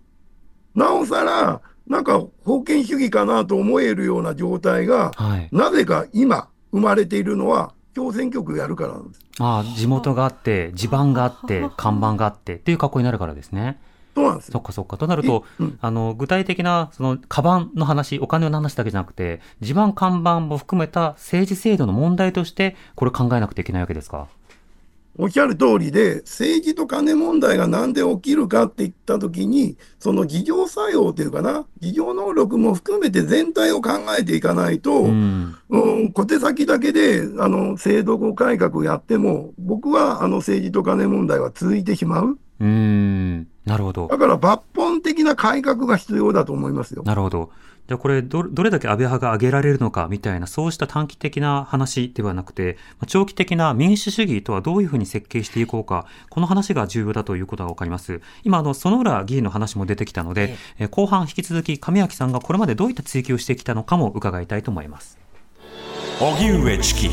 [0.74, 5.48] なおさら、なんか封建主義かなと思えるような状態が、はい。
[5.52, 9.20] なぜか今生まれているのは、小選挙区やるからなんです。
[9.38, 13.78] ああ、地元があって、地盤があって、看板があってっていう格好になるからですね。
[14.14, 14.52] そうなんですよ。
[14.52, 14.96] そっかそっか。
[14.96, 24.28] となると、うんあの、具体的な、その、カバンの話、お金の話だけじゃなくて、地盤看板も含めた政治制度の問題として、これ考えなくてはいけないわけですか？
[25.18, 35.54] おっしゃる通りで、政治と金問題がなんで起きるかって言ったときに、その議場作用というかな、議場能力も含めて全体を考えていかないと、うん。
[35.68, 42.38] うん、小手先だけで、あの、制度改革をやっても、僕は、あの、政治と金問題は続いてしまう。
[42.60, 43.48] うーん。
[43.66, 44.16] なるほどだ。
[44.16, 47.02] から、抜本的な改革が必要だと思いますよ。
[47.04, 47.50] なるほど。
[47.92, 58.22] じゃあこれど、どれだけ安倍派が上げられるのかみたいな、そうした短期的な話ではなくて、まあ長期的な民主主義とはどういうふうに設計していこうか、この話が重要だということがわかります。
[58.44, 65.18] 今、あの、園浦議員の話も出てきたので、えー後半引き続き上脇さんがこれまでどういった追及をしてきたのかも伺いたいと思います。
[66.18, 67.10] 荻上チキ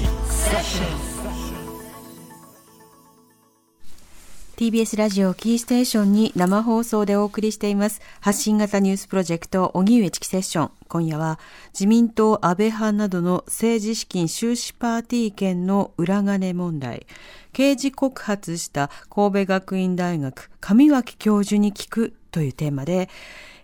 [4.60, 8.02] TBS ラジオキーステーションに生放送でお送りしています。
[8.20, 10.72] 発信型ニュースプロジェクト荻上チキセッション。
[10.90, 11.40] 今夜は
[11.72, 17.08] 自民党安倍派などの政治資金収支パーティー券の裏金問題。
[17.54, 23.08] 刑事告発した神戸学院大学上脇教授に聞くというテーマで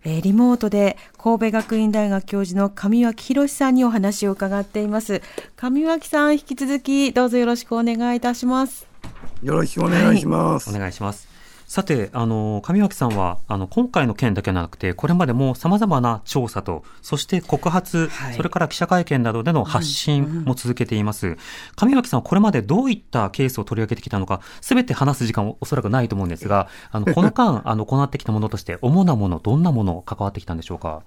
[0.05, 5.21] えリモートで神戸学院大学教授の上脇博さんにお話を伺っています。
[5.57, 8.94] 上脇さん引き続きどうぞよろしくお願いいたします。
[9.43, 10.69] よろしくお願いします。
[10.69, 11.27] お願いします。
[11.67, 21.37] さて、あの、上脇さんは、あの、今回の件だけではなくて、これまでも様々な調査と、そして告発、はいそれから記者会見などでの発信も続けています。
[21.75, 31.01] 上脇さんはこれまでどういったケースを取り上げてきたのか、すべて話す時間はおそらくないと思うんですが、あの、この間、あの、行ってきたものとして、主なもの、どんなもの関わってきたんでしょうか？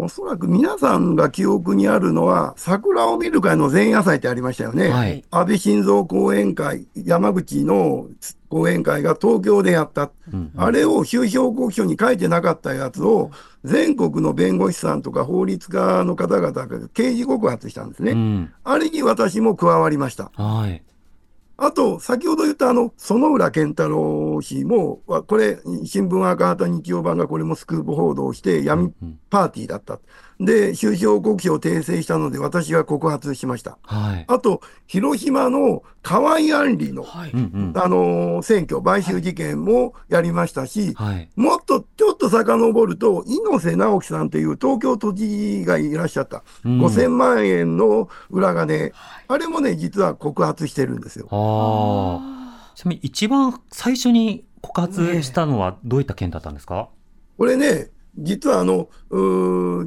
[0.00, 4.90] おそらく皆さんが記憶にあるのは、桜を見る会の前夜祭ってありましたよね。
[4.90, 5.24] はい。
[5.30, 8.06] 安倍晋三講演会、山口の
[8.48, 10.10] 講演会が東京でやった。
[10.32, 13.30] うんあれを収支報告書に書いてなかったやつを、
[13.64, 18.12] 全国の弁護士さんとか法律家の方々が刑事告発したんですね。
[18.12, 18.52] うん。
[18.62, 20.30] あれに私も加わりました。
[20.34, 20.82] はい。
[21.60, 29.98] あと、先ほど言ったあの、園浦健太郎氏も、わこれ、新聞赤旗日曜版がこれもスクープ報道して闇うんパーティーだった。
[30.40, 33.76] で、収支報告書を訂正したので、私が告発しました。
[33.82, 34.24] はい。
[34.28, 37.32] あと、広島の河合案里の、はい。
[37.32, 41.28] あのー選挙、買収事件もやりましたし、はい。
[41.34, 45.28] もっとちょっと遡ると、猪瀬直樹さんという東京都知
[45.58, 48.92] 事がいらっしゃった、うん5000万円の裏金、
[49.26, 51.26] あれもね、実は告発してるんですよ。
[51.32, 52.72] ああ。
[52.76, 56.90] ちなみに一番最初に告発したのはどういった件だったんですか？
[57.36, 58.88] これね、実はあの、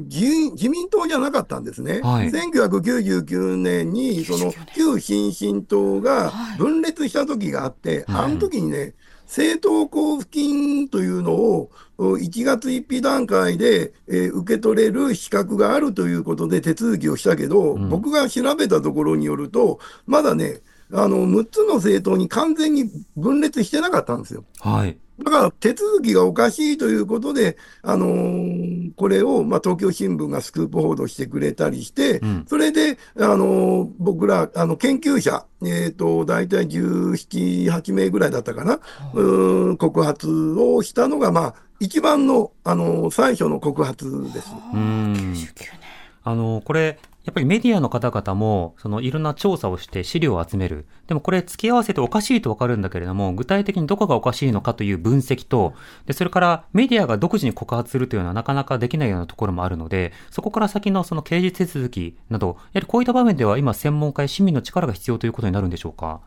[0.06, 2.00] 自自民党じゃなかったんですね。
[2.02, 8.94] はい1999年に、その、旧新進党が分裂した時があって、はいあの時にね、
[9.26, 20.60] 政党交付金というのをう1月1日段階で、えー受け取れる資格があるということで手続きをしたけど、うん僕が調べたところによると、まだね、
[20.92, 24.44] あの、6つの政党に完全に分裂してなかったんですよ。
[24.60, 24.98] はい。
[25.18, 38.80] だから手続きがおかしいということで、あのーこれを、まあ、東京新聞がスクープ報道してくれたりして、うんそれで、あのー僕ら、あの、研究者、えっ、と、大体17、8名ぐらいだったかな、
[39.14, 44.50] うーん告発をしたのが、まあ、一番の、あのー最初の告発です。
[44.74, 45.12] うん。
[45.12, 45.46] 99年
[46.24, 50.86] あの、これ、やっぱりメディアの方々も、そのいろんな調査をして資料を集める。
[51.06, 55.74] でもこれ付き合わせておかしいとわかるんだけれども、具体的にどこがおかしいのかという分析と、
[56.06, 66.20] で、それからメディアが独自に告発するというのはなかなかできないようなところもあるので、そこから先のその刑事手続きなど、やはりこういった場面では今専門家や市民の力が必要ということになるんでしょうか？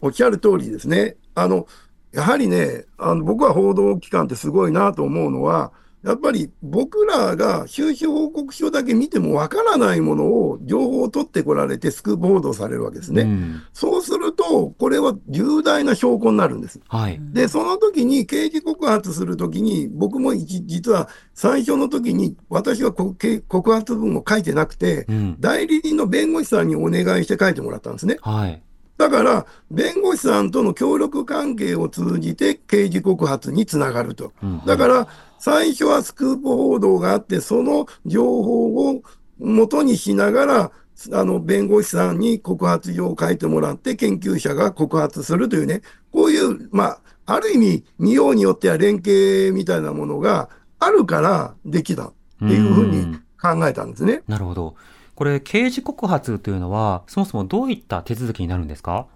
[0.00, 1.16] おっしゃる通りですね。
[1.34, 1.66] あの、
[2.12, 5.72] やはりね、あの僕は報道機関ってすごいなと思うのは、
[6.02, 13.22] やっぱり僕らが収支報告書だけ見てもわからないものを情報を取ってこられてスクープ報道されるわけですね。
[13.22, 13.62] うん。
[13.72, 16.80] そうすると、これは重大な証拠になるんです。
[16.88, 17.20] はい。
[17.32, 25.36] で、その時に刑事告発するときに、僕も一実は最初の時に私は告発文を書いてなくて、うん。
[25.38, 28.18] 代理人の弁護士さんにお願いして書いてもらったんですね。
[28.22, 28.62] はい。
[29.02, 34.32] だから、弁護士さんとの協力関係を通じて刑事告発につながると。
[34.40, 35.08] うんだから、
[35.40, 39.02] 最初はスクープ報道があって、その情報を
[39.40, 40.72] 元にしながら、
[41.12, 45.82] あの、弁護士さんに告発状を書いてもらって、研究者が告発するというね、
[46.12, 50.48] こういう、まあ、ある意味、見ようによっては連携みたいなものが
[50.78, 54.22] あるからできたっていうふうに考えたんですね。
[54.28, 54.76] なるほど。
[55.22, 59.06] これ、刑事告発というのは、そもそもどういった手続きになるんですか？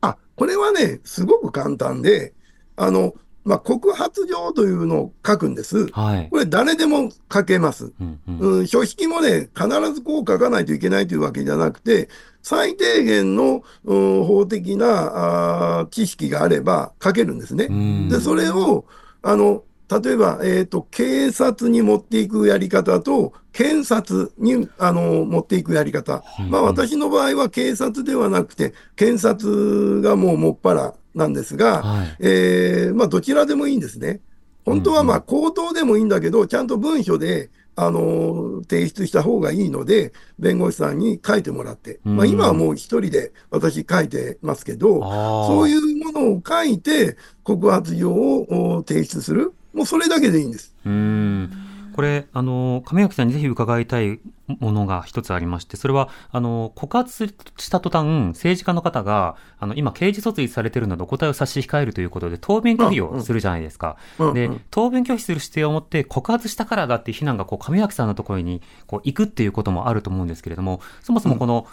[0.00, 2.34] あ、これはね、すごく簡単で、
[2.76, 3.14] あの、
[3.44, 5.88] まあ、告発状というのを書くんです。
[5.88, 6.28] はい。
[6.30, 7.92] これ誰でも書けます。
[8.00, 12.08] うんうんうん、書式もね、必ずこう書かないといけないというわけじゃなくて、
[12.40, 17.66] 最低限の、うん法的なあー知識があれば書けるんですね。
[17.68, 18.84] うんで、それを、
[19.22, 26.24] あの、例えば、えっ、と、警察に持っていくやり方と、検察に、あの、持っていくやり方。
[26.48, 32.16] まあ、うん私の場合は警察ではなくて、検察がもうもっぱらなんですが、はい。
[32.20, 34.20] えーまあ、どちらでもいいんですね。
[34.64, 45.02] 本当はまあ口頭でもいいんだけど、ちゃんと文書で、あのー提出した方がいいので、弁護士さんに書いてもらって、まあ、うん今はもう一人で私書いてますけど。
[45.46, 50.74] そういうものを書いて、告発状をお提出する、もうそれだけでいいんです。
[50.84, 51.50] うーん。
[51.94, 54.18] これ、あの、亀垣さんにぜひ伺いたい
[54.48, 63.96] ものが一つありまして、それは、あの、告発した途端、政治家の方が、あの、今、刑事訴追されているのでお答えを差し控えるということで、答弁拒否をするじゃないですか。
[64.18, 71.68] でうんうん、答弁拒否する姿勢を持って、告発したからだって非難が、こう、亀垣さんのところに、こう、行くっていうこともあると思うんですけれども、そもそもこの、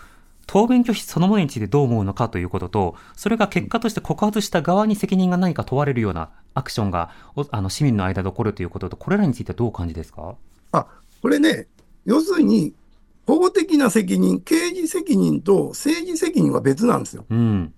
[0.52, 10.36] 答弁拒否そのものについてどう思うのかということと、それが結果として告発した側に責任が何か問われるようなアクションが、おあの、市民の間で起こるということと、これらについてはどうお感じですか？
[10.74, 10.88] あ、
[11.22, 11.68] これね、
[12.04, 12.74] 要するに、
[13.26, 17.24] 法的な責任、刑事責任と政治責任は別なんですよ。
[17.30, 17.74] うん。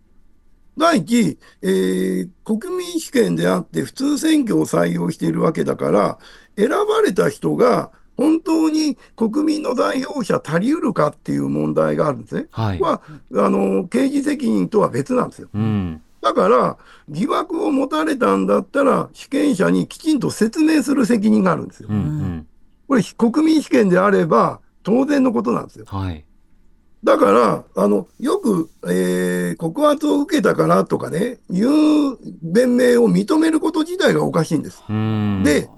[0.76, 6.17] 第一、えー国民主権であって普通選挙を採用しているわけだから、
[6.57, 12.47] 選ばれた人が本当に国民の代表者足りうるかっていう問題があるんですね。
[12.51, 12.80] はい。
[12.80, 13.01] は、
[13.36, 15.49] あの、刑事責任とは別なんですよ。
[15.53, 16.01] うん。
[16.22, 16.78] だから、
[17.09, 21.93] 疑惑を持たれたんだったら、主権者にきちんと説明する責任があるんですよう。
[21.93, 21.95] ん。
[21.95, 22.47] うん。
[22.88, 25.86] これ、国民主権であれば当然のことなんですよ。
[25.88, 26.24] はい。
[27.03, 34.84] だから、あの、よく、えー告発を受けたからとかね、いう弁明を認めること自体がおかしいんです。
[34.89, 35.43] うん。
[35.43, 35.70] で、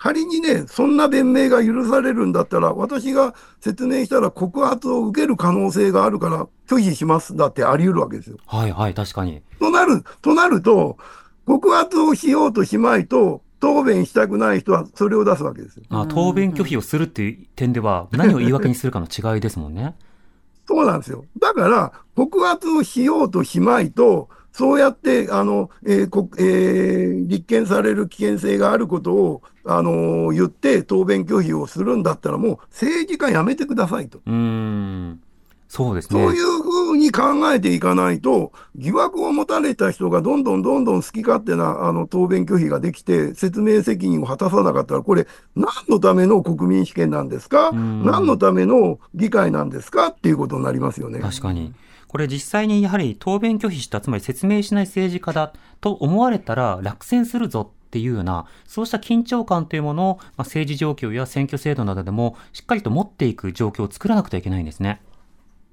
[0.00, 8.38] 仮にね、そんな弁明が許されるんだったら、私が説明したら告発を受ける可能性があるから拒否しますだってあり得るわけですよ。
[8.46, 9.42] はいはい、確かに。
[9.58, 10.96] となる、となると、
[11.44, 15.82] 告発をしようとしまいと、答弁したくない人はそれを出すわけですよ。
[15.90, 19.94] あ答弁拒否をするっていう点では、何を言い訳にするかの違いですもんね。
[20.66, 21.26] そうなんですよ。
[21.38, 34.18] だから、告発をしようとしまいと、そうやって、あの、えーこえー立件される危険性があることを、あのー言って答弁拒否をするんだったら、もう政治家やめてくださいと。
[34.26, 35.20] うーん。
[35.68, 36.20] そうですね。
[36.20, 37.22] そういうふうに考
[37.52, 50.08] えていかないと、疑惑を持たれた人がどんどんどんどん好き勝手なあの答弁拒否ができて、説明責任を果たさなかったら、これ、何のための国民主権なんですか、うん何のための議会なんですか？
[50.08, 51.20] っていうことになりますよね。
[51.20, 51.72] 確かに。
[52.10, 65.00] これ実際にやはり答弁拒否した、つまり説明しない政治家だと思われたら落選するぞっていうような、そうした緊張感というものを、まあ、政治状況や選挙制度などでもしっかりと持っていく状況を作らなくてはいけないんですね。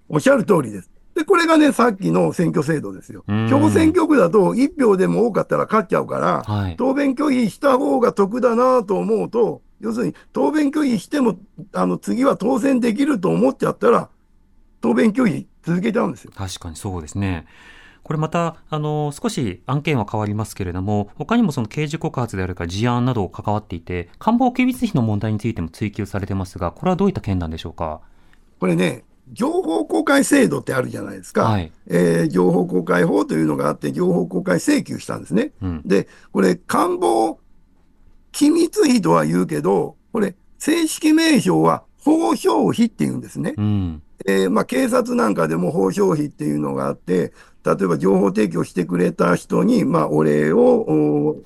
[0.09, 0.91] おっしゃる通りです。
[1.15, 3.23] で、これがね、さっきの選挙制度ですよ。
[3.27, 6.75] うん小選挙区だと1票でも多かったら勝っちゃうから、はい。
[6.75, 11.39] 答弁拒否した方が得だなと思うと、要するに答弁拒否しても、
[11.73, 14.09] あの、次は当選できると思っちゃったら、
[14.81, 16.31] 答弁拒否続けちゃうんですよ。
[16.33, 17.45] 確かにそうですね。
[18.03, 27.99] これまた、あの、少し案件は変わりますけれども、他にもその刑事告発であるか事案などを関わっていて、官房機密費の問題についても追及されてますが、これはどういった件なんでしょうか？
[28.61, 29.03] これね、
[29.33, 31.43] 情報公開制度ってあるじゃないですか。
[31.43, 31.69] はい。
[31.87, 35.51] えー情報公開法というのがあって、情報公開請求したんですね。
[35.61, 35.81] うん。
[35.83, 37.39] で、これ、官房
[38.31, 43.53] 機密費とは言うけど、これ、正式名称は法証費って言うんですね。
[43.57, 44.01] うん。
[44.25, 51.43] えーまあ、警察なんかでも法証費っていうのがあって、例えば情報提供してくれた人に、まあ、お礼をお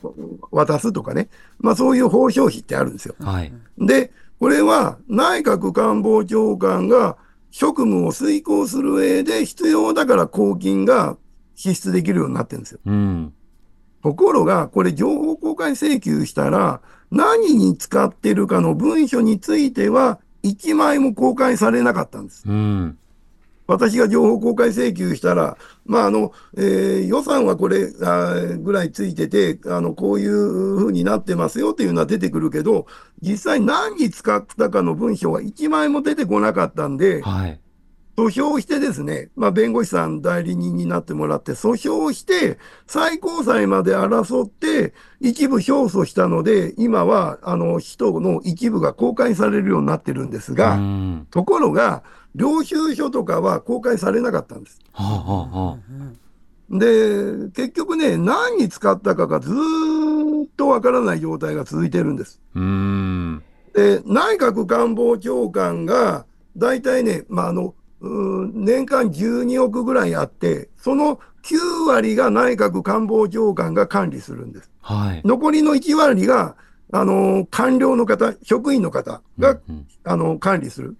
[0.51, 1.29] 渡すとかね。
[1.59, 3.15] まあ、そういう法証費ってあるんですよ。
[3.19, 3.51] はい。
[3.77, 7.17] で、これは内閣官房長官が
[7.49, 11.17] 職務を遂行する上で必要だから公金が
[11.55, 12.79] 支出できるようになってるんですよ。
[12.85, 13.33] うん。
[14.01, 22.43] ところが、これ情報公開請求したら、何に使ってるかの文書については、一枚も公開されなかったんです。
[22.47, 22.97] うん。
[23.67, 32.85] 私が情報公開請求したら、まあ、あの、えー予算はこれあーぐらいついてて、あの、こういうふうになってますよっていうのは出てくるけど、
[33.21, 37.60] 実際何に使ったかの文章は一枚も出てこなかったんで、はい。
[38.29, 51.27] 訴訟してですね、まあ、弁護士さん代理人になってもらって、訴訟して、最高裁まで争って、一部勝訴したので、今は、あの、人の一部が公開されるようになってるんですが、うん。
[51.31, 52.03] ところが、
[52.35, 54.79] 領収書とかは公開されなかったんです。
[54.93, 56.77] はあ、はあ、はあ。
[56.77, 62.39] で、結局ね、何に使ったかがずーっとわからない状態が続いてるんです。
[63.73, 66.25] で、内閣官房長官が、
[66.57, 74.71] 大体ね、まあ、あの、年間12億ぐらいあって、その9割が内閣官房長官が管理するんです。
[74.81, 75.21] はい。
[75.23, 76.55] 残りの1割が、
[76.91, 80.97] あの、官僚の方、職員の方が、うんあの、管理する。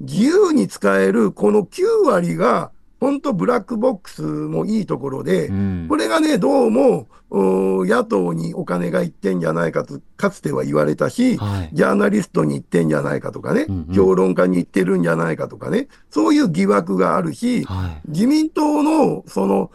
[0.00, 2.72] 自由に使えるこの9割が、
[3.02, 5.86] 本当ブラックボックスもいいところで、うん。
[5.88, 11.70] これがね、どうも、野党にお金がいってんじゃないかと、かつては言われたし、はい。
[11.72, 18.08] ジャーナリストに言ってんじゃないかとかね、うんうん評論家に言ってるんじゃないかとかね、そういう疑惑があるし、はい。
[18.08, 19.72] 自民党のその、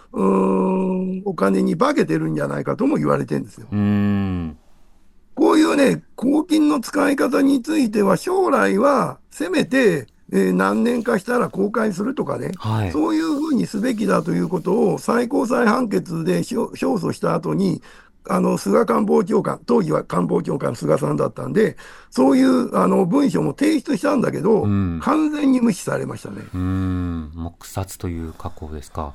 [1.26, 3.68] お金に化けてるんじゃないかとも言われてるんですよ。
[5.36, 12.92] こういうね、公金の使い方については、将来はせめて、えー何年かしたら公開するとかね、はい。
[12.92, 17.82] そういうふうにすべきだということを最高裁判決で勝勝訴した後に、
[18.30, 21.78] あの、菅官房長官、当時は官房長官菅さんだったんで、
[22.10, 26.42] そういうあの文書も提出したんだけど、うん完全に無視されましたね。
[26.54, 27.32] うーん。
[27.34, 29.14] 黙殺という加工ですか。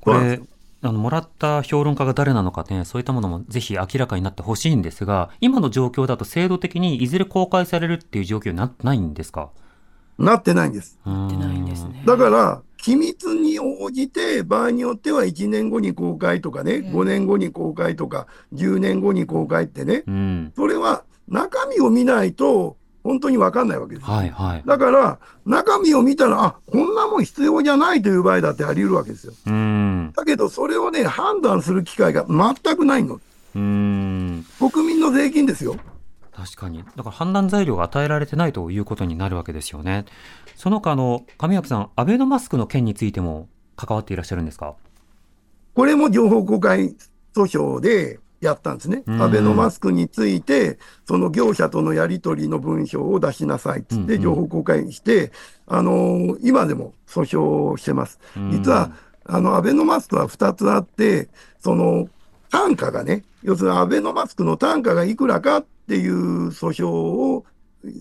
[0.00, 0.40] これ
[0.82, 9.48] あの、もらった評論家が誰なのかね、そういったものもぜひ明らかになってほしいんですが、今の状況だと制度的にいずれ公開されるっていう状況になってないんですか？
[10.18, 10.98] なってないんです。
[11.04, 12.02] なってないんですね。
[12.06, 20.52] だから、機密に応じて、場合によっては1年後に公開とかね、え5年後に公開とか、10年後に公開ってね、うん。
[20.54, 24.12] それは中身を見ないと、本当にわかんないわけですよ。
[24.12, 24.62] はい、はい。
[24.66, 29.32] だから、中身を見たら、あ、こんなもん必要じゃないという場合だってあり得るわけですよ。
[29.46, 30.12] うーん。
[30.14, 33.14] だけど、それをね、判断する機会が全くないの。
[33.14, 34.46] うーん。
[34.58, 35.76] 国民の税金ですよ。
[36.36, 36.84] 確かに。
[36.96, 40.04] だから判断材料が与えられてないということになるわけですよね。
[40.54, 44.74] その他、あの、上脇さん、アベノマスクの件についても関わっていらっしゃるんですか？
[45.74, 46.94] これも情報公開
[47.34, 49.02] 訴訟でやったんですね。
[49.06, 55.32] うんアベノマスクについて、その業者とのやり取りの文章を出しなさいっつって情報公開して、
[55.66, 58.18] あのー今でも訴訟をしてます。
[58.50, 58.90] 実は、
[59.24, 61.28] あの、アベノマスクは2つあって、
[61.60, 62.08] その、
[62.50, 67.44] 単価がね、要するにアベノマスクの単価がいくらかっていう訴訟を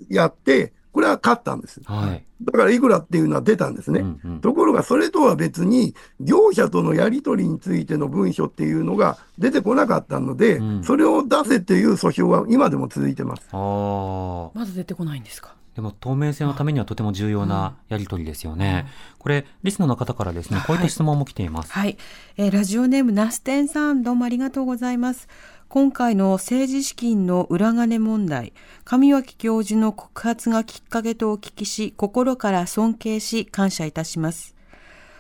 [0.09, 1.81] やって、これは勝ったんです。
[1.83, 2.23] はい。
[2.41, 3.99] だからいくらっていうのは出たんですね。
[3.99, 13.47] うんうんところがそれとは別に、業者とのやり取りについての文書っていうのが出てこなかったので、うんそれを出せっていう訴訟は今でも続いてます。
[13.51, 14.57] ああ。
[14.57, 15.55] まだ出てこないんですか？
[15.75, 18.87] でも透明性のためにはとても重要なやり取りですよね。
[19.19, 21.73] これ、リスナーの方からですね、こういった質問も来ています。
[21.73, 21.97] はい、
[22.37, 25.27] えーラジオネームナステンさんどうもありがとうございます
[25.67, 28.53] 今回の政治資金の裏金問題
[28.85, 34.55] 上脇教授の告発がきっかけとお聞きし心から尊敬し感謝いたします。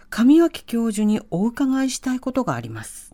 [0.09, 3.13] 上脇教授にお伺いしたいことがあります。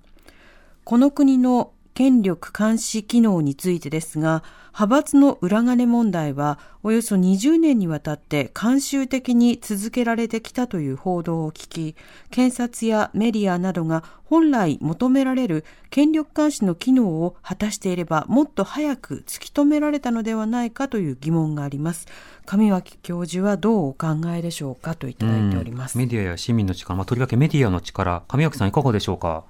[0.84, 11.96] この国の権力監視機能についてですが、派閥の裏金問題はおよそ20年にわたって慣習的に続けられてきたという報道を聞き、
[12.30, 22.08] 検察やメディアなどが本来求められる権力監視の機能を果たしていればもっと早く突き止められたのではないかという疑問があります。
[22.46, 25.98] 上脇教授はどうお考えでしょうかといただいております。
[25.98, 29.44] メディアや市民の力、まあ、とりわけメディアの力、上脇さんいかがでしょうか？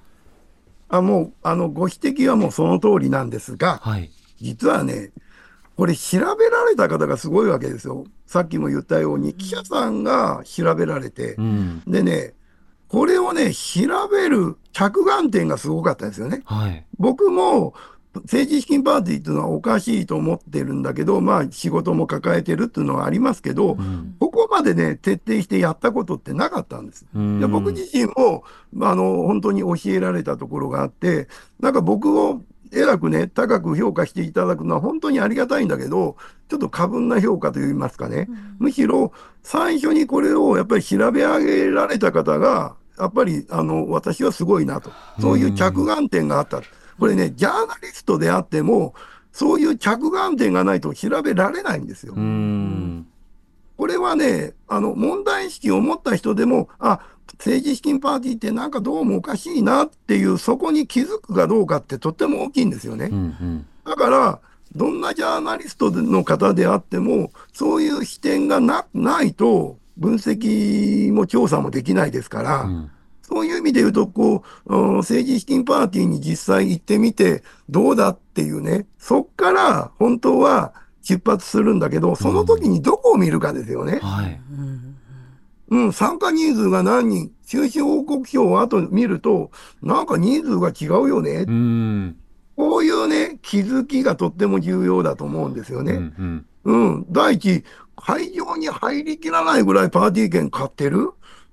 [0.92, 4.10] あもう、あの、ご指摘はもうその通りなんですが、はい。
[4.40, 5.10] 実はね、
[5.74, 8.04] これ調べられた方がすごいわけですよ。
[8.26, 11.82] さっきも言ったように、記者さんが調べられてう、ん。
[11.86, 12.34] でね、
[12.88, 16.42] これをね、調べる着眼点がすごかったですよね。
[16.44, 16.84] はい。
[16.98, 17.72] 僕も
[18.20, 24.16] 政治資金パーティーっていうのはおかしいと思ってるんだけど、まあ仕事も抱えてるっていうのはありますけど、うん。
[24.18, 27.06] ここまでね、徹底してやったことってなかったんです。
[27.14, 31.28] うんで僕自身も、まああの、本当に教えられたところがあって、
[31.60, 32.42] なんか僕を
[32.72, 36.16] 偉くね、高く評価していただくのは本当にありがたいんだけど、
[36.48, 44.90] ちょっと過分な評価といいますかね、むしろ最初にこれをやっぱり調べ上げられた方が、やっぱりあの私はすごいなと、
[45.20, 46.62] そういう着眼点があった。
[46.98, 48.94] これね、ジャーナリストであっても、
[49.32, 52.14] そういう着眼点がないと調べられないんですよ。
[52.16, 53.06] うん。
[53.76, 57.00] これはね、あの、問題意識を持った人でも、あ、
[57.38, 63.06] 政治資金パーティーってなんかどうもおかしいなっていう、そこに気づくかどうかってとっても大きいんですよね。
[63.06, 63.14] うん。
[63.14, 63.66] うん。
[63.84, 64.40] だから、
[64.76, 72.90] どんなジャーナリストの方であっても、そういう視点がなないと、分析も調査もできないですから、うん。
[73.32, 84.00] そういう意味で言うと、こう、うん政治資金パーティーに実際行ってみて、どうだっていうね、そっから本当は出発するんだけど、その時にどこを見るかですよね。
[84.02, 84.38] はい。
[85.70, 91.46] うん、参加人数が何人、収支報告書を後見ると、なんか人数が違うよね。
[91.48, 92.16] うん。
[92.54, 95.86] こういうね、気づきがとっても重要だと思うんですようん。
[95.86, 95.92] ね。
[95.94, 96.46] うん。
[96.64, 97.64] うん、第一、
[97.96, 101.12] 会場に入りきらないぐらいパーティー券買ってる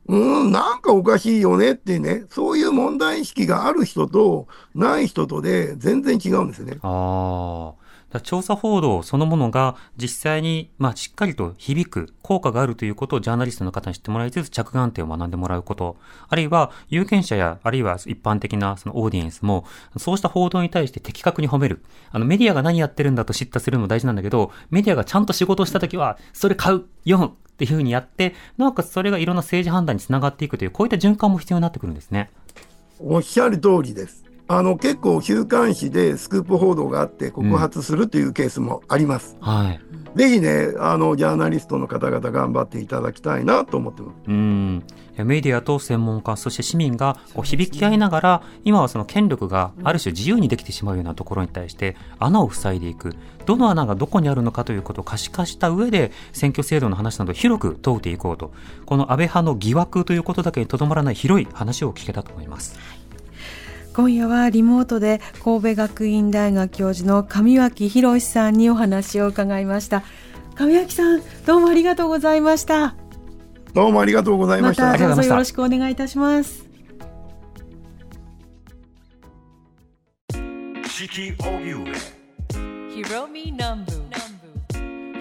[0.09, 6.79] うん、なんかおかしいよねってね、そういう問題意識がある人とない人とで全然違うんですよね。
[6.81, 7.88] ああ。
[8.11, 15.97] だ調査報道そのものが実際に、まあ、しっかりと響く、効果があるということをジャーナリストの方に知ってもらいつつ着眼点を学んでもらうこと、
[16.27, 19.65] あるいは有権者や、あるいは一般的なそのオーディエンスも、
[19.97, 21.83] そうした報道に対して的確に褒める。
[22.11, 32.31] あの、メディアが何やってるんだと知ったするのも大事なんだけど、メディアがちゃんと仕事をしたときは、それ買う、読むっていうふうにやって、なおかつそれがいろんな政治判断につながっていくという、こういった循環も必要になってくるんですね。
[32.99, 34.28] おっしゃる通りです。
[34.51, 39.37] あの、結構週刊誌でスクープ報道があって告発するというケースもあります。
[39.41, 39.79] はい。
[40.15, 44.15] ぜひね、あの、ジャーナリストの方々頑張っていただきたいなと思ってます。
[44.27, 44.83] うん。
[45.19, 53.15] メディアと専門家、そして市民がこう響き合いながら、今はその権力がある種自由にできてしまうようなところに対して穴を塞いでいく。
[53.45, 58.51] どの穴がどこにあるのかということを可視化した上で、選挙制度の話など広く問うていこうと。
[58.87, 62.79] この安倍派の疑惑ということだけにとどまらない広い話を聞けたと思います。
[63.99, 70.03] 今夜はリモートで神戸学院大学教授の上脇博さんにお話を伺いました。
[70.55, 72.95] 上脇さんどうもありがとうございました。
[73.73, 74.93] どうもありがとうございまました。
[74.93, 76.65] たどうぞよろしくお願いいたします。
[80.87, 81.85] 四季荻上
[83.03, 83.91] ひろみ南部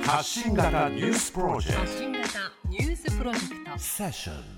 [0.03, 2.22] 発信型ニュースプロジェク発信型
[2.70, 3.72] ニュースプロジェクト。
[3.72, 4.58] トセッション